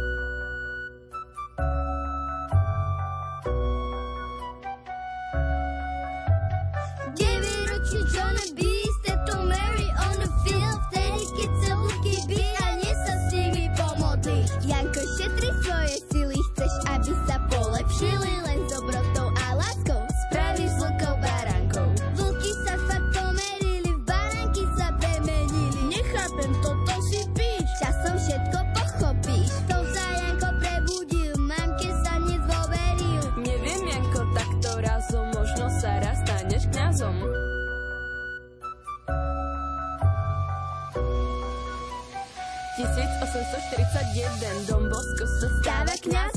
[43.41, 46.37] 841 Dom Bosko sa stáva kniaz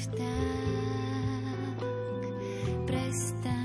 [0.00, 1.84] vták
[2.86, 3.59] prestane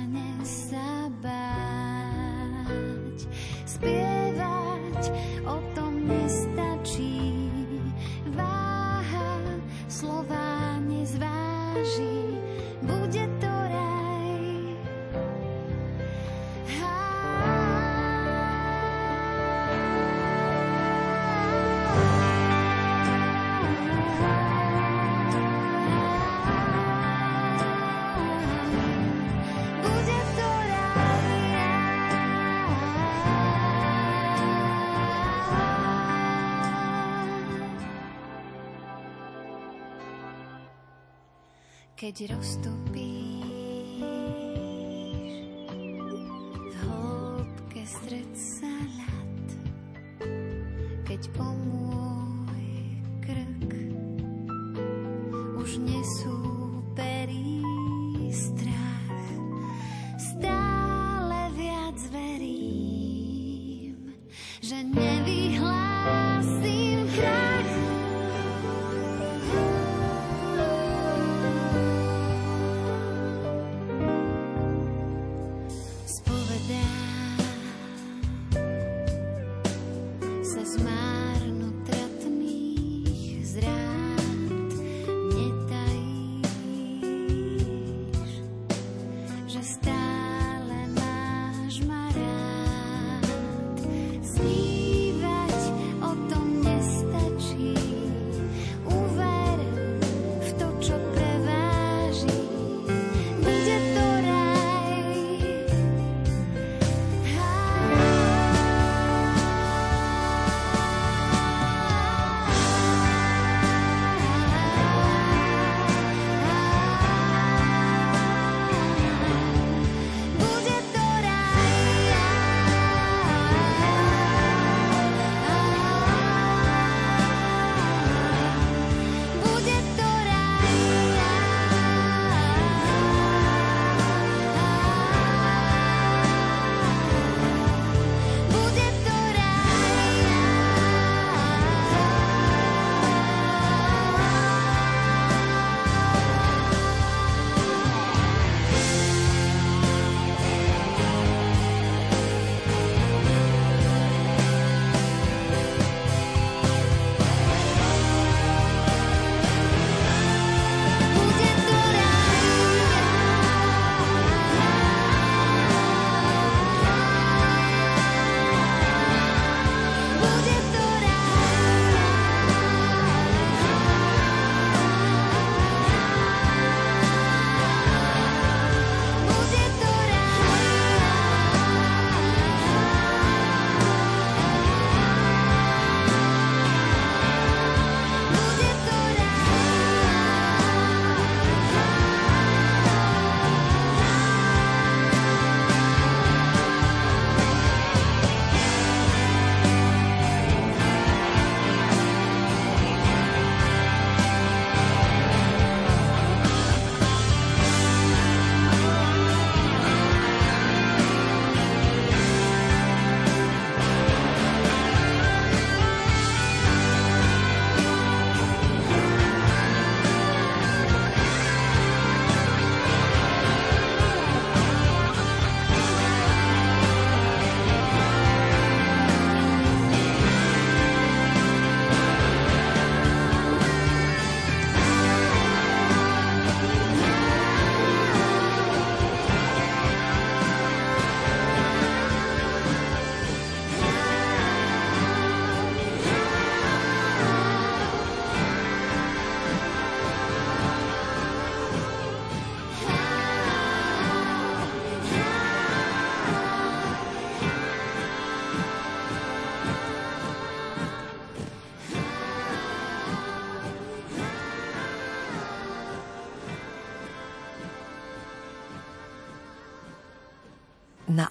[42.06, 43.35] Keď roztopíš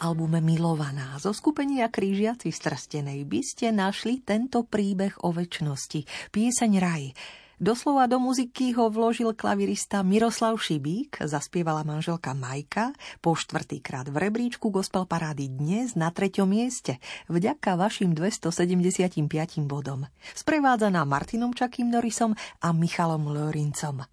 [0.05, 7.05] albume Milovaná zo skupenia Krížiaci strastenej by ste našli tento príbeh o väčšnosti, pieseň Raj.
[7.57, 12.93] Doslova do muziky ho vložil klavirista Miroslav Šibík, zaspievala manželka Majka,
[13.25, 17.01] po štvrtýkrát v rebríčku gospel parády dnes na treťom mieste,
[17.33, 19.25] vďaka vašim 275
[19.65, 20.05] bodom.
[20.37, 24.05] Sprevádzaná Martinom Čakým Norisom a Michalom Lorincom.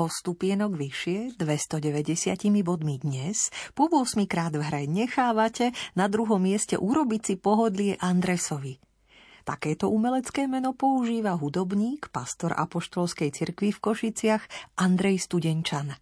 [0.00, 6.80] O stupienok vyššie, 290 bodmi dnes, po 8 krát v hre nechávate na druhom mieste
[6.80, 8.80] urobiť si pohodlie Andresovi–
[9.44, 14.44] Takéto umelecké meno používa hudobník, pastor apoštolskej cirkvi v Košiciach
[14.80, 15.96] Andrej Studenčan.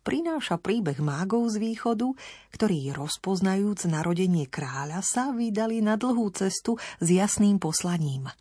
[0.00, 2.14] Prináša príbeh mágov z východu,
[2.54, 8.32] ktorí rozpoznajúc narodenie kráľa sa vydali na dlhú cestu s jasným poslaním.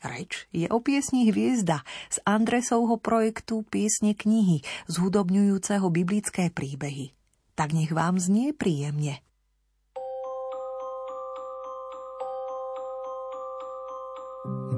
[0.00, 7.12] Reč je o piesni Hviezda z Andresovho projektu Piesne knihy, zhudobňujúceho biblické príbehy.
[7.52, 9.20] Tak nech vám znie príjemne.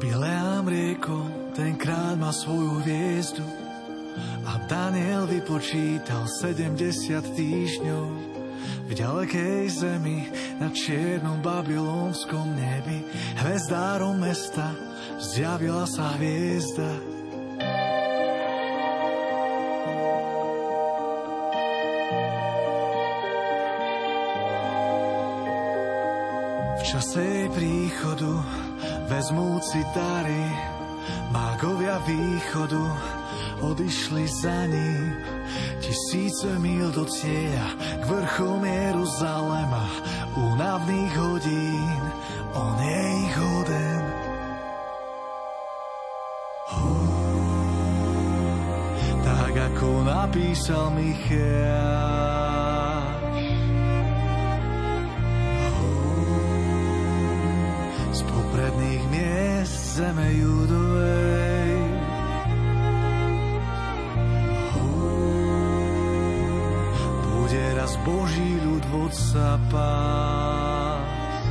[0.02, 1.22] Bileám rieko,
[1.54, 3.46] tenkrát má svoju hviezdu
[4.42, 8.31] a Daniel vypočítal 70 týždňov
[8.89, 10.28] v ďalekej zemi
[10.60, 13.02] na čiernom babylonskom nebi
[13.40, 14.72] hvezdárom mesta
[15.18, 16.90] zjavila sa hviezda.
[26.78, 28.32] V čase jej príchodu
[29.09, 30.44] vezmúci dary,
[31.30, 32.84] mágovia východu
[33.62, 35.41] odišli za ním.
[35.93, 37.69] Tisíce mil do cieľa
[38.01, 39.85] k vrchom Jeruzalema,
[40.32, 42.01] únavných hodín,
[42.56, 44.05] on je ich hoden.
[49.20, 51.52] Tak ako napísal Michal,
[59.93, 61.31] zeme judovej.
[69.32, 71.44] Vodca pás.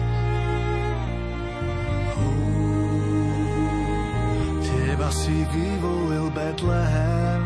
[4.61, 7.41] Teba si vyvolil Betlehem,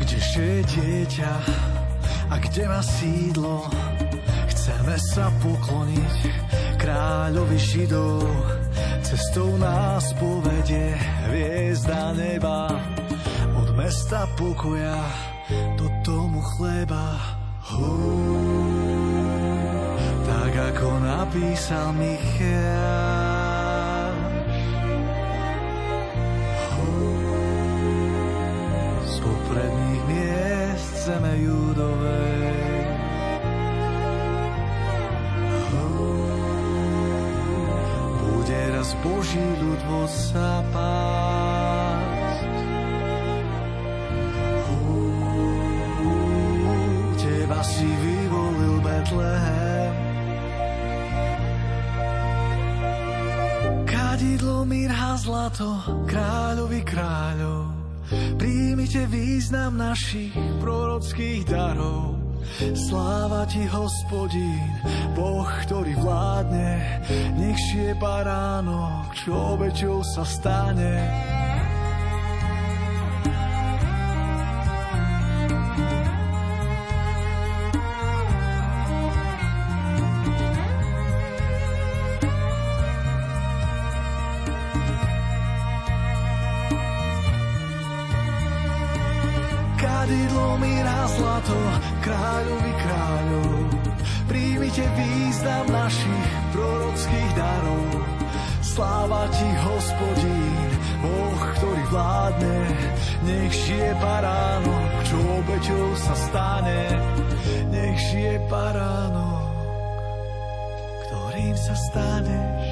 [0.00, 1.34] kdeže je dieťa
[2.30, 3.66] a kde má sídlo,
[4.50, 6.16] chceme sa pokloniť
[6.78, 8.22] kráľovi Židov,
[9.02, 10.94] cestou nás povedie
[11.26, 12.70] hviezda neba,
[13.56, 15.26] od mesta pokoja
[16.56, 17.20] chleba.
[17.68, 17.92] Hú,
[20.24, 22.56] tak ako napísal Michal.
[26.72, 26.92] Hú,
[29.04, 32.56] z popredných miest zeme judovej.
[38.86, 40.62] raz Boží ľud vo sa
[47.66, 49.94] si vyvolil Betlehem.
[53.90, 57.74] Kadidlo, mirha, zlato, kráľovi kráľov.
[58.38, 60.30] Príjmite význam našich
[60.62, 62.16] prorockých darov
[62.56, 64.72] Sláva ti, hospodín,
[65.12, 67.02] Boh, ktorý vládne,
[67.36, 71.25] nech šie baránok, čo obeťou sa stane.
[90.56, 91.58] Kadidlo mi na zlato,
[92.00, 93.52] kráľovi kráľov.
[94.28, 97.88] Príjmite význam našich prorockých darov.
[98.62, 100.70] Sláva ti, hospodín,
[101.00, 102.58] Boh, ktorý vládne.
[103.24, 106.82] Nech žije baránok, čo obeťou sa stane.
[107.72, 109.44] Nech žije baránok,
[111.06, 112.65] ktorým sa staneš.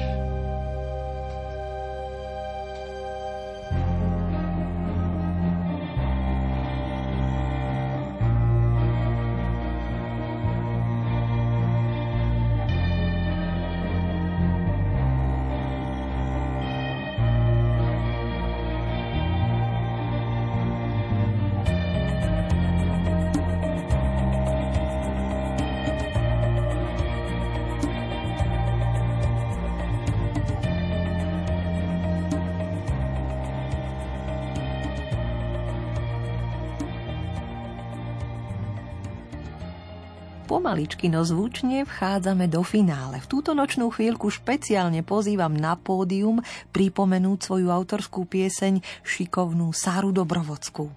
[40.75, 43.23] Pomaličky, no zvučne vchádzame do finále.
[43.23, 46.43] V túto nočnú chvíľku špeciálne pozývam na pódium
[46.75, 50.91] pripomenúť svoju autorskú pieseň šikovnú Sáru Dobrovodskú.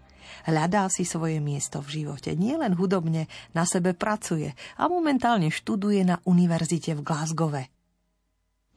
[0.50, 6.18] Hľadá si svoje miesto v živote, nielen hudobne, na sebe pracuje a momentálne študuje na
[6.26, 7.70] univerzite v Glasgowe.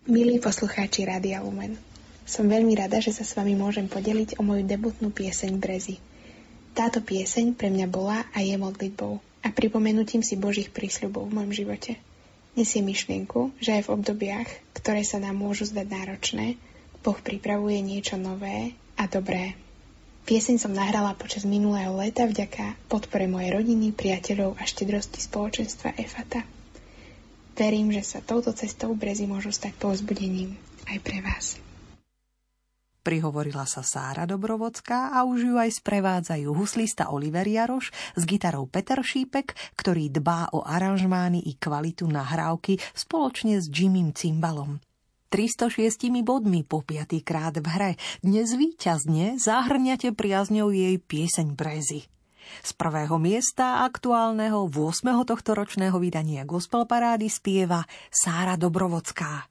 [0.06, 1.82] Milí poslucháči Rádia Lumen,
[2.30, 5.98] som veľmi rada, že sa s vami môžem podeliť o moju debutnú pieseň Brezy.
[6.78, 11.54] Táto pieseň pre mňa bola a je modlitbou a pripomenutím si Božích prísľubov v mojom
[11.54, 11.98] živote.
[12.54, 16.60] Nesie myšlienku, že aj v obdobiach, ktoré sa nám môžu zdať náročné,
[17.02, 19.58] Boh pripravuje niečo nové a dobré.
[20.30, 26.46] Pieseň som nahrala počas minulého leta vďaka podpore mojej rodiny, priateľov a štedrosti spoločenstva EFATA.
[27.58, 30.54] Verím, že sa touto cestou brezy môžu stať povzbudením
[30.86, 31.58] aj pre vás.
[33.02, 39.02] Prihovorila sa Sára Dobrovodská a už ju aj sprevádzajú huslista Oliver Jaroš s gitarou Peter
[39.02, 44.78] Šípek, ktorý dbá o aranžmány i kvalitu nahrávky spoločne s Jimmym Cimbalom.
[45.34, 47.92] 306 bodmi po piatýkrát v hre.
[48.22, 52.06] Dnes víťazne zahrňate priazňou jej pieseň Brezy.
[52.62, 55.26] Z prvého miesta aktuálneho 8.
[55.26, 57.82] tohto ročného vydania Gospel Parády spieva
[58.14, 59.51] Sára Dobrovodská.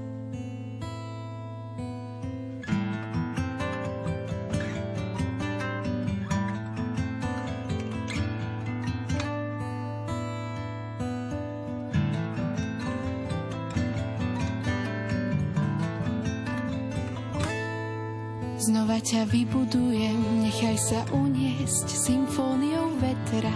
[19.11, 23.51] Ťa vybudujem, nechaj sa uniesť symfóniou vetra.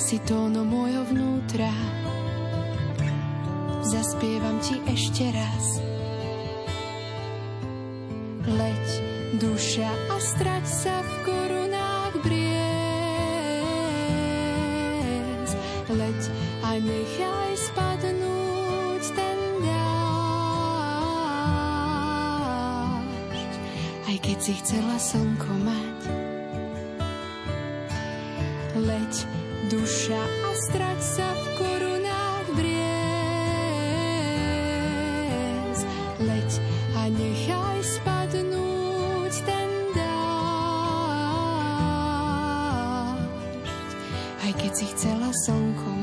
[0.00, 1.68] Si tónom môjho vnútra,
[3.84, 5.84] zaspievam ti ešte raz.
[8.48, 8.86] Leď,
[9.36, 12.56] duša a strať sa v korunách briez.
[15.92, 16.20] Leď
[16.64, 17.75] a nechaj spadnúť
[24.46, 26.06] si chcela slnko mať.
[28.78, 29.26] Leď,
[29.74, 32.78] duša a strať sa v korunách briez.
[36.22, 36.62] Leď
[36.94, 40.38] a nechaj spadnúť ten dážď,
[44.46, 45.95] aj keď si chcela slnko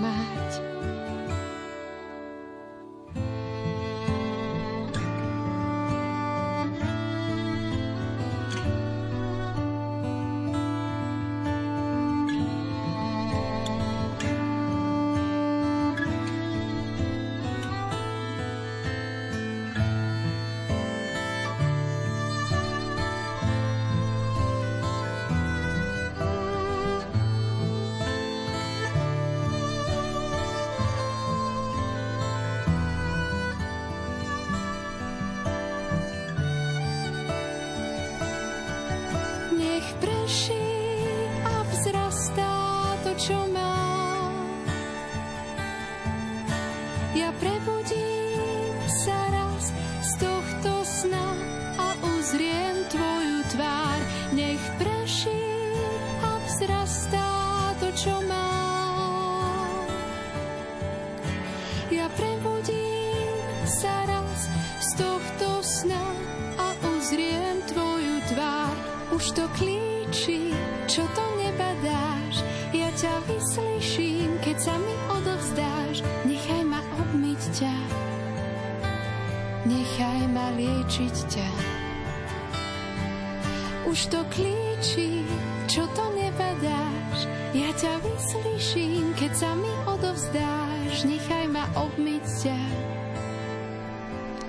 [83.94, 85.22] Už to klíči,
[85.70, 91.06] čo to nebadáš, ja ťa vyslyším, keď sa mi odovzdáš.
[91.06, 92.61] Nechaj ma obmyť ťa,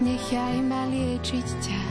[0.01, 1.83] nechaj ma liečiť ťa.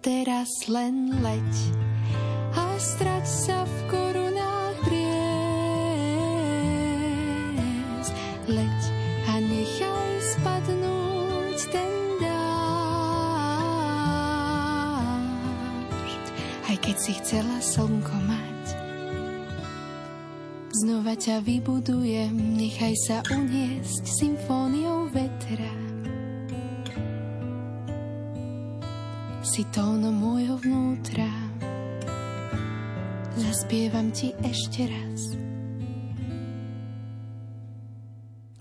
[0.00, 1.52] Teraz len leď
[2.56, 4.23] a strať sa v korunách
[16.94, 18.64] keď si chcela slnko mať.
[20.78, 25.74] Znova ťa vybudujem, nechaj sa uniesť symfóniou vetra.
[29.42, 31.26] Si tónom môjho vnútra,
[33.42, 35.43] zaspievam ti ešte raz.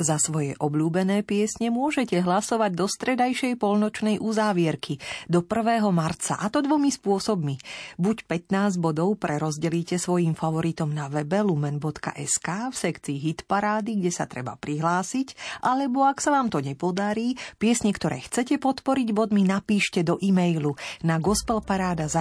[0.03, 4.99] Za svoje obľúbené piesne môžete hlasovať do stredajšej polnočnej uzávierky
[5.31, 5.80] do 1.
[5.95, 7.55] marca a to dvomi spôsobmi.
[7.95, 14.27] Buď 15 bodov prerozdelíte svojim favoritom na webe lumen.sk v sekcii hit parády, kde sa
[14.27, 20.19] treba prihlásiť, alebo ak sa vám to nepodarí, piesne, ktoré chcete podporiť bodmi napíšte do
[20.19, 20.75] e-mailu
[21.07, 22.11] na gospelparáda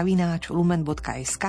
[0.55, 1.45] lumen.sk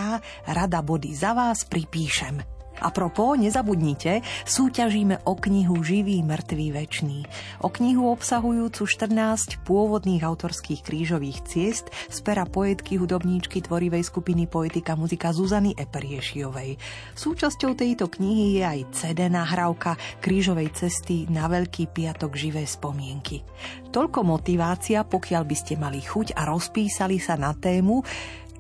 [0.50, 2.53] rada body za vás pripíšem.
[2.84, 7.24] A propo, nezabudnite, súťažíme o knihu Živý, mŕtvý, večný.
[7.64, 15.00] O knihu obsahujúcu 14 pôvodných autorských krížových ciest z pera poetky hudobníčky tvorivej skupiny Poetika
[15.00, 16.76] muzika Zuzany Eperiešiovej.
[17.16, 23.48] Súčasťou tejto knihy je aj CD nahrávka krížovej cesty na Veľký piatok živé spomienky.
[23.96, 28.04] Toľko motivácia, pokiaľ by ste mali chuť a rozpísali sa na tému,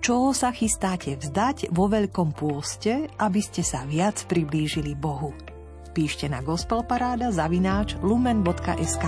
[0.03, 5.31] čo sa chystáte vzdať vo Veľkom pôste, aby ste sa viac priblížili Bohu.
[5.95, 9.05] Píšte na gospelparáda zavináč lumen.sk.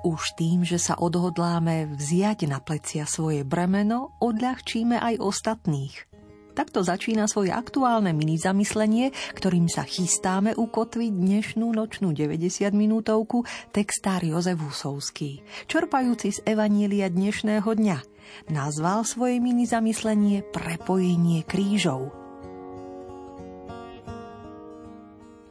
[0.00, 6.08] Už tým, že sa odhodláme vziať na plecia svoje bremeno, odľahčíme aj ostatných.
[6.56, 13.44] Takto začína svoje aktuálne mini zamyslenie, ktorým sa chystáme ukotviť dnešnú nočnú 90 minútovku
[13.76, 17.98] textár Jozef Husovský, čerpajúci z Evanielia dnešného dňa.
[18.56, 22.08] Nazval svoje mini zamyslenie Prepojenie krížov.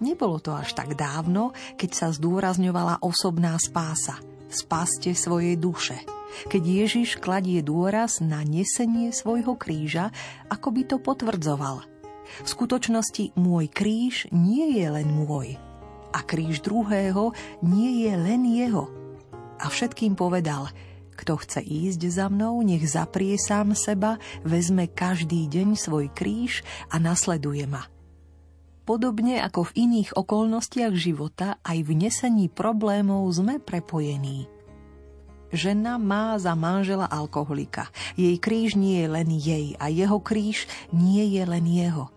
[0.02, 4.18] Nebolo to až tak dávno, keď sa zdôrazňovala osobná spása–
[4.50, 5.98] spaste svojej duše.
[6.50, 10.14] Keď Ježiš kladie dôraz na nesenie svojho kríža,
[10.50, 11.82] ako by to potvrdzoval.
[12.46, 15.58] V skutočnosti môj kríž nie je len môj
[16.14, 18.90] a kríž druhého nie je len jeho.
[19.60, 20.70] A všetkým povedal,
[21.20, 24.16] kto chce ísť za mnou, nech zaprie sám seba,
[24.48, 27.92] vezme každý deň svoj kríž a nasleduje ma.
[28.90, 34.50] Podobne ako v iných okolnostiach života, aj v nesení problémov sme prepojení.
[35.54, 37.94] Žena má za manžela alkoholika.
[38.18, 42.10] Jej kríž nie je len jej a jeho kríž nie je len jeho.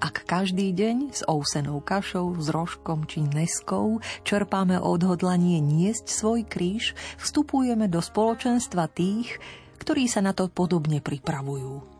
[0.00, 6.96] Ak každý deň s ousenou kašou, s rožkom či neskou čerpáme odhodlanie niesť svoj kríž,
[7.20, 9.36] vstupujeme do spoločenstva tých,
[9.84, 11.95] ktorí sa na to podobne pripravujú.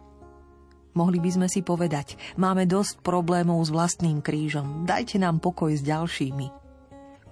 [0.97, 5.85] Mohli by sme si povedať, máme dosť problémov s vlastným krížom, dajte nám pokoj s
[5.85, 6.49] ďalšími.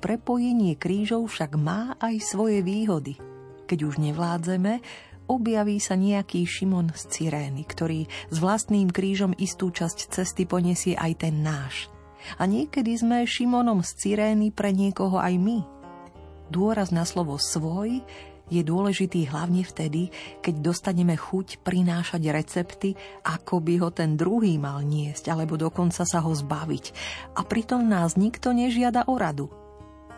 [0.05, 3.17] Prepojenie krížov však má aj svoje výhody.
[3.65, 4.85] Keď už nevládzeme,
[5.33, 11.25] objaví sa nejaký Šimon z Cyrény, ktorý s vlastným krížom istú časť cesty poniesie aj
[11.25, 11.89] ten náš.
[12.37, 15.65] A niekedy sme Šimonom z Cyrény pre niekoho aj my.
[16.53, 18.05] Dôraz na slovo svoj
[18.53, 20.13] je dôležitý hlavne vtedy,
[20.45, 22.91] keď dostaneme chuť prinášať recepty,
[23.25, 26.85] ako by ho ten druhý mal niesť, alebo dokonca sa ho zbaviť.
[27.37, 29.49] A pritom nás nikto nežiada o radu.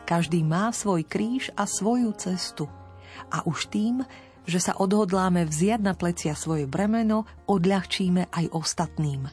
[0.06, 2.66] Každý má svoj kríž a svoju cestu.
[3.30, 4.02] A už tým,
[4.46, 9.26] že sa odhodláme vziať na plecia svoje bremeno, odľahčíme aj ostatným.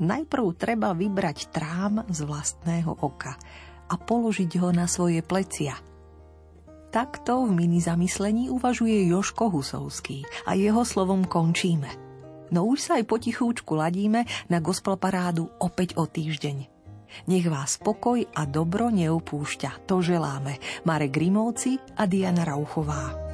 [0.00, 3.36] Najprv treba vybrať trám z vlastného oka
[3.92, 5.76] a položiť ho na svoje plecia–
[6.92, 11.88] Takto v mini zamyslení uvažuje Joško Husovský a jeho slovom končíme.
[12.52, 16.68] No už sa aj potichúčku ladíme na gospel parádu opäť o týždeň.
[17.32, 20.60] Nech vás pokoj a dobro neupúšťa, to želáme.
[20.84, 23.31] Marek Grimovci a Diana Rauchová.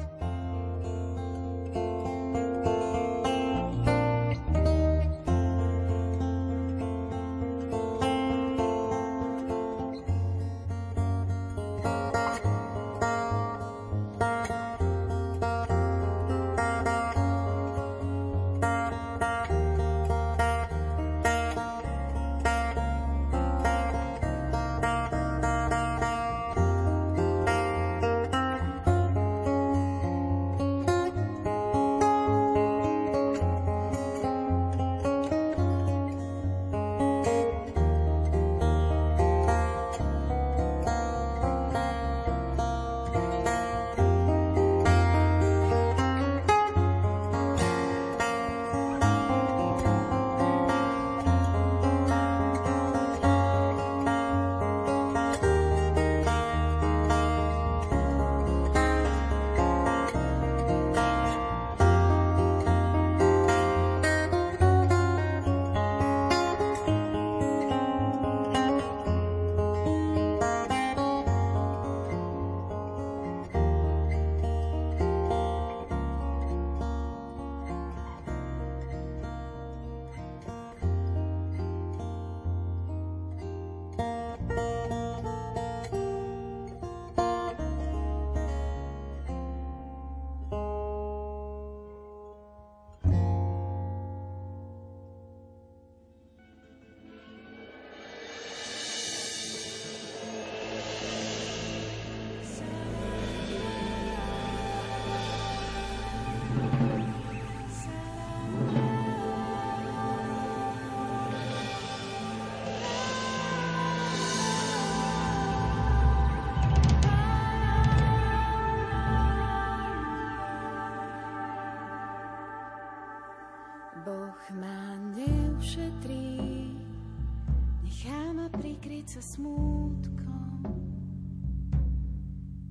[129.07, 130.65] Sa smútkom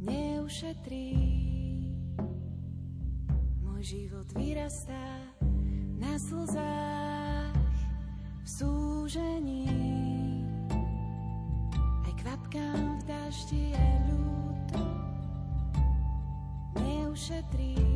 [0.05, 1.16] neušetrí.
[3.64, 5.24] Môj život vyrastá
[5.96, 7.56] na slzách
[8.44, 9.72] v súžení.
[12.05, 14.84] Aj kvapkám v daždi je ľúto,
[16.76, 17.88] neušetrí.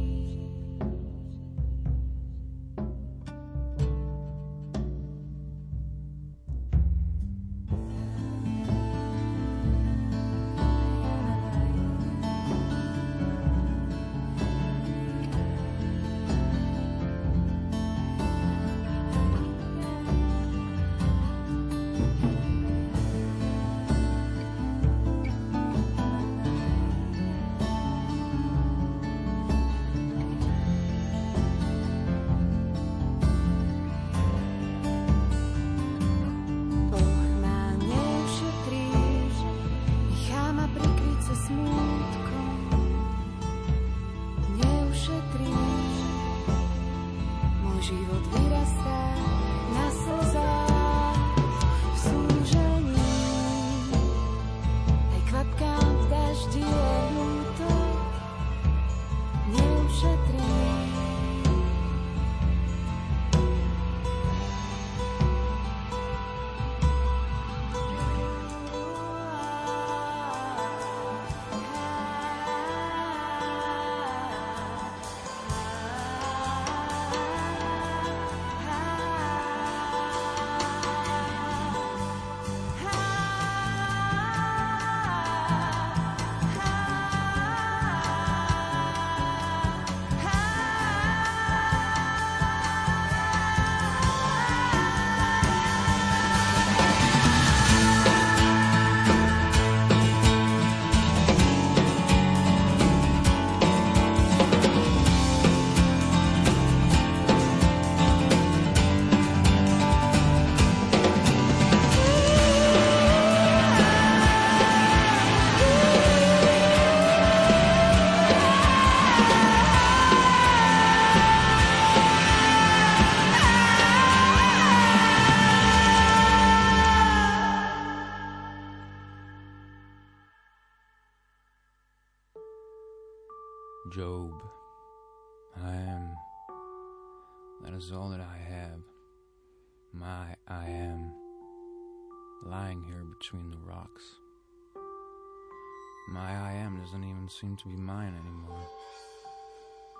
[147.42, 148.68] Seem to be mine anymore.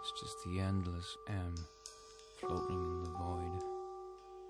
[0.01, 1.55] It's just the endless M
[2.39, 3.63] floating in the void.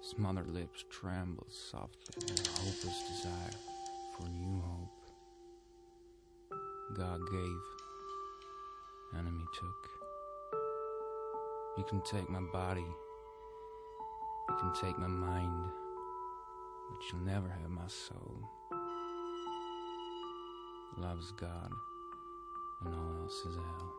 [0.02, 3.54] Smothered lips tremble softly in a hopeless desire
[4.14, 4.88] for new hope.
[6.94, 7.60] God gave,
[9.18, 9.88] enemy took.
[11.78, 15.70] You can take my body, you can take my mind,
[16.92, 18.36] but you'll never have my soul.
[20.98, 21.72] Love's God
[22.84, 23.92] and all else is hell.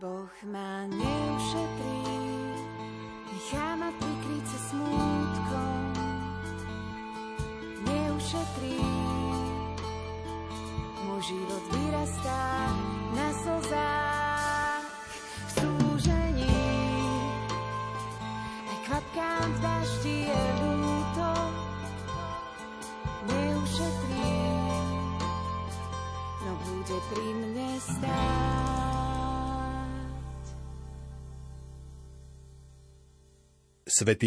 [0.00, 0.86] Boh ma
[3.44, 5.80] nechá ma prikryť sa smútkom,
[7.84, 8.80] neušetrí
[11.24, 12.68] život vyrastá
[13.16, 14.84] na slzách.
[15.24, 16.60] V súžení.
[18.68, 21.28] Aj kvapkám v daždi je ľúto,
[23.24, 24.36] neušetrí,
[26.44, 28.83] no bude pri mne stáť.
[33.94, 34.26] Svetý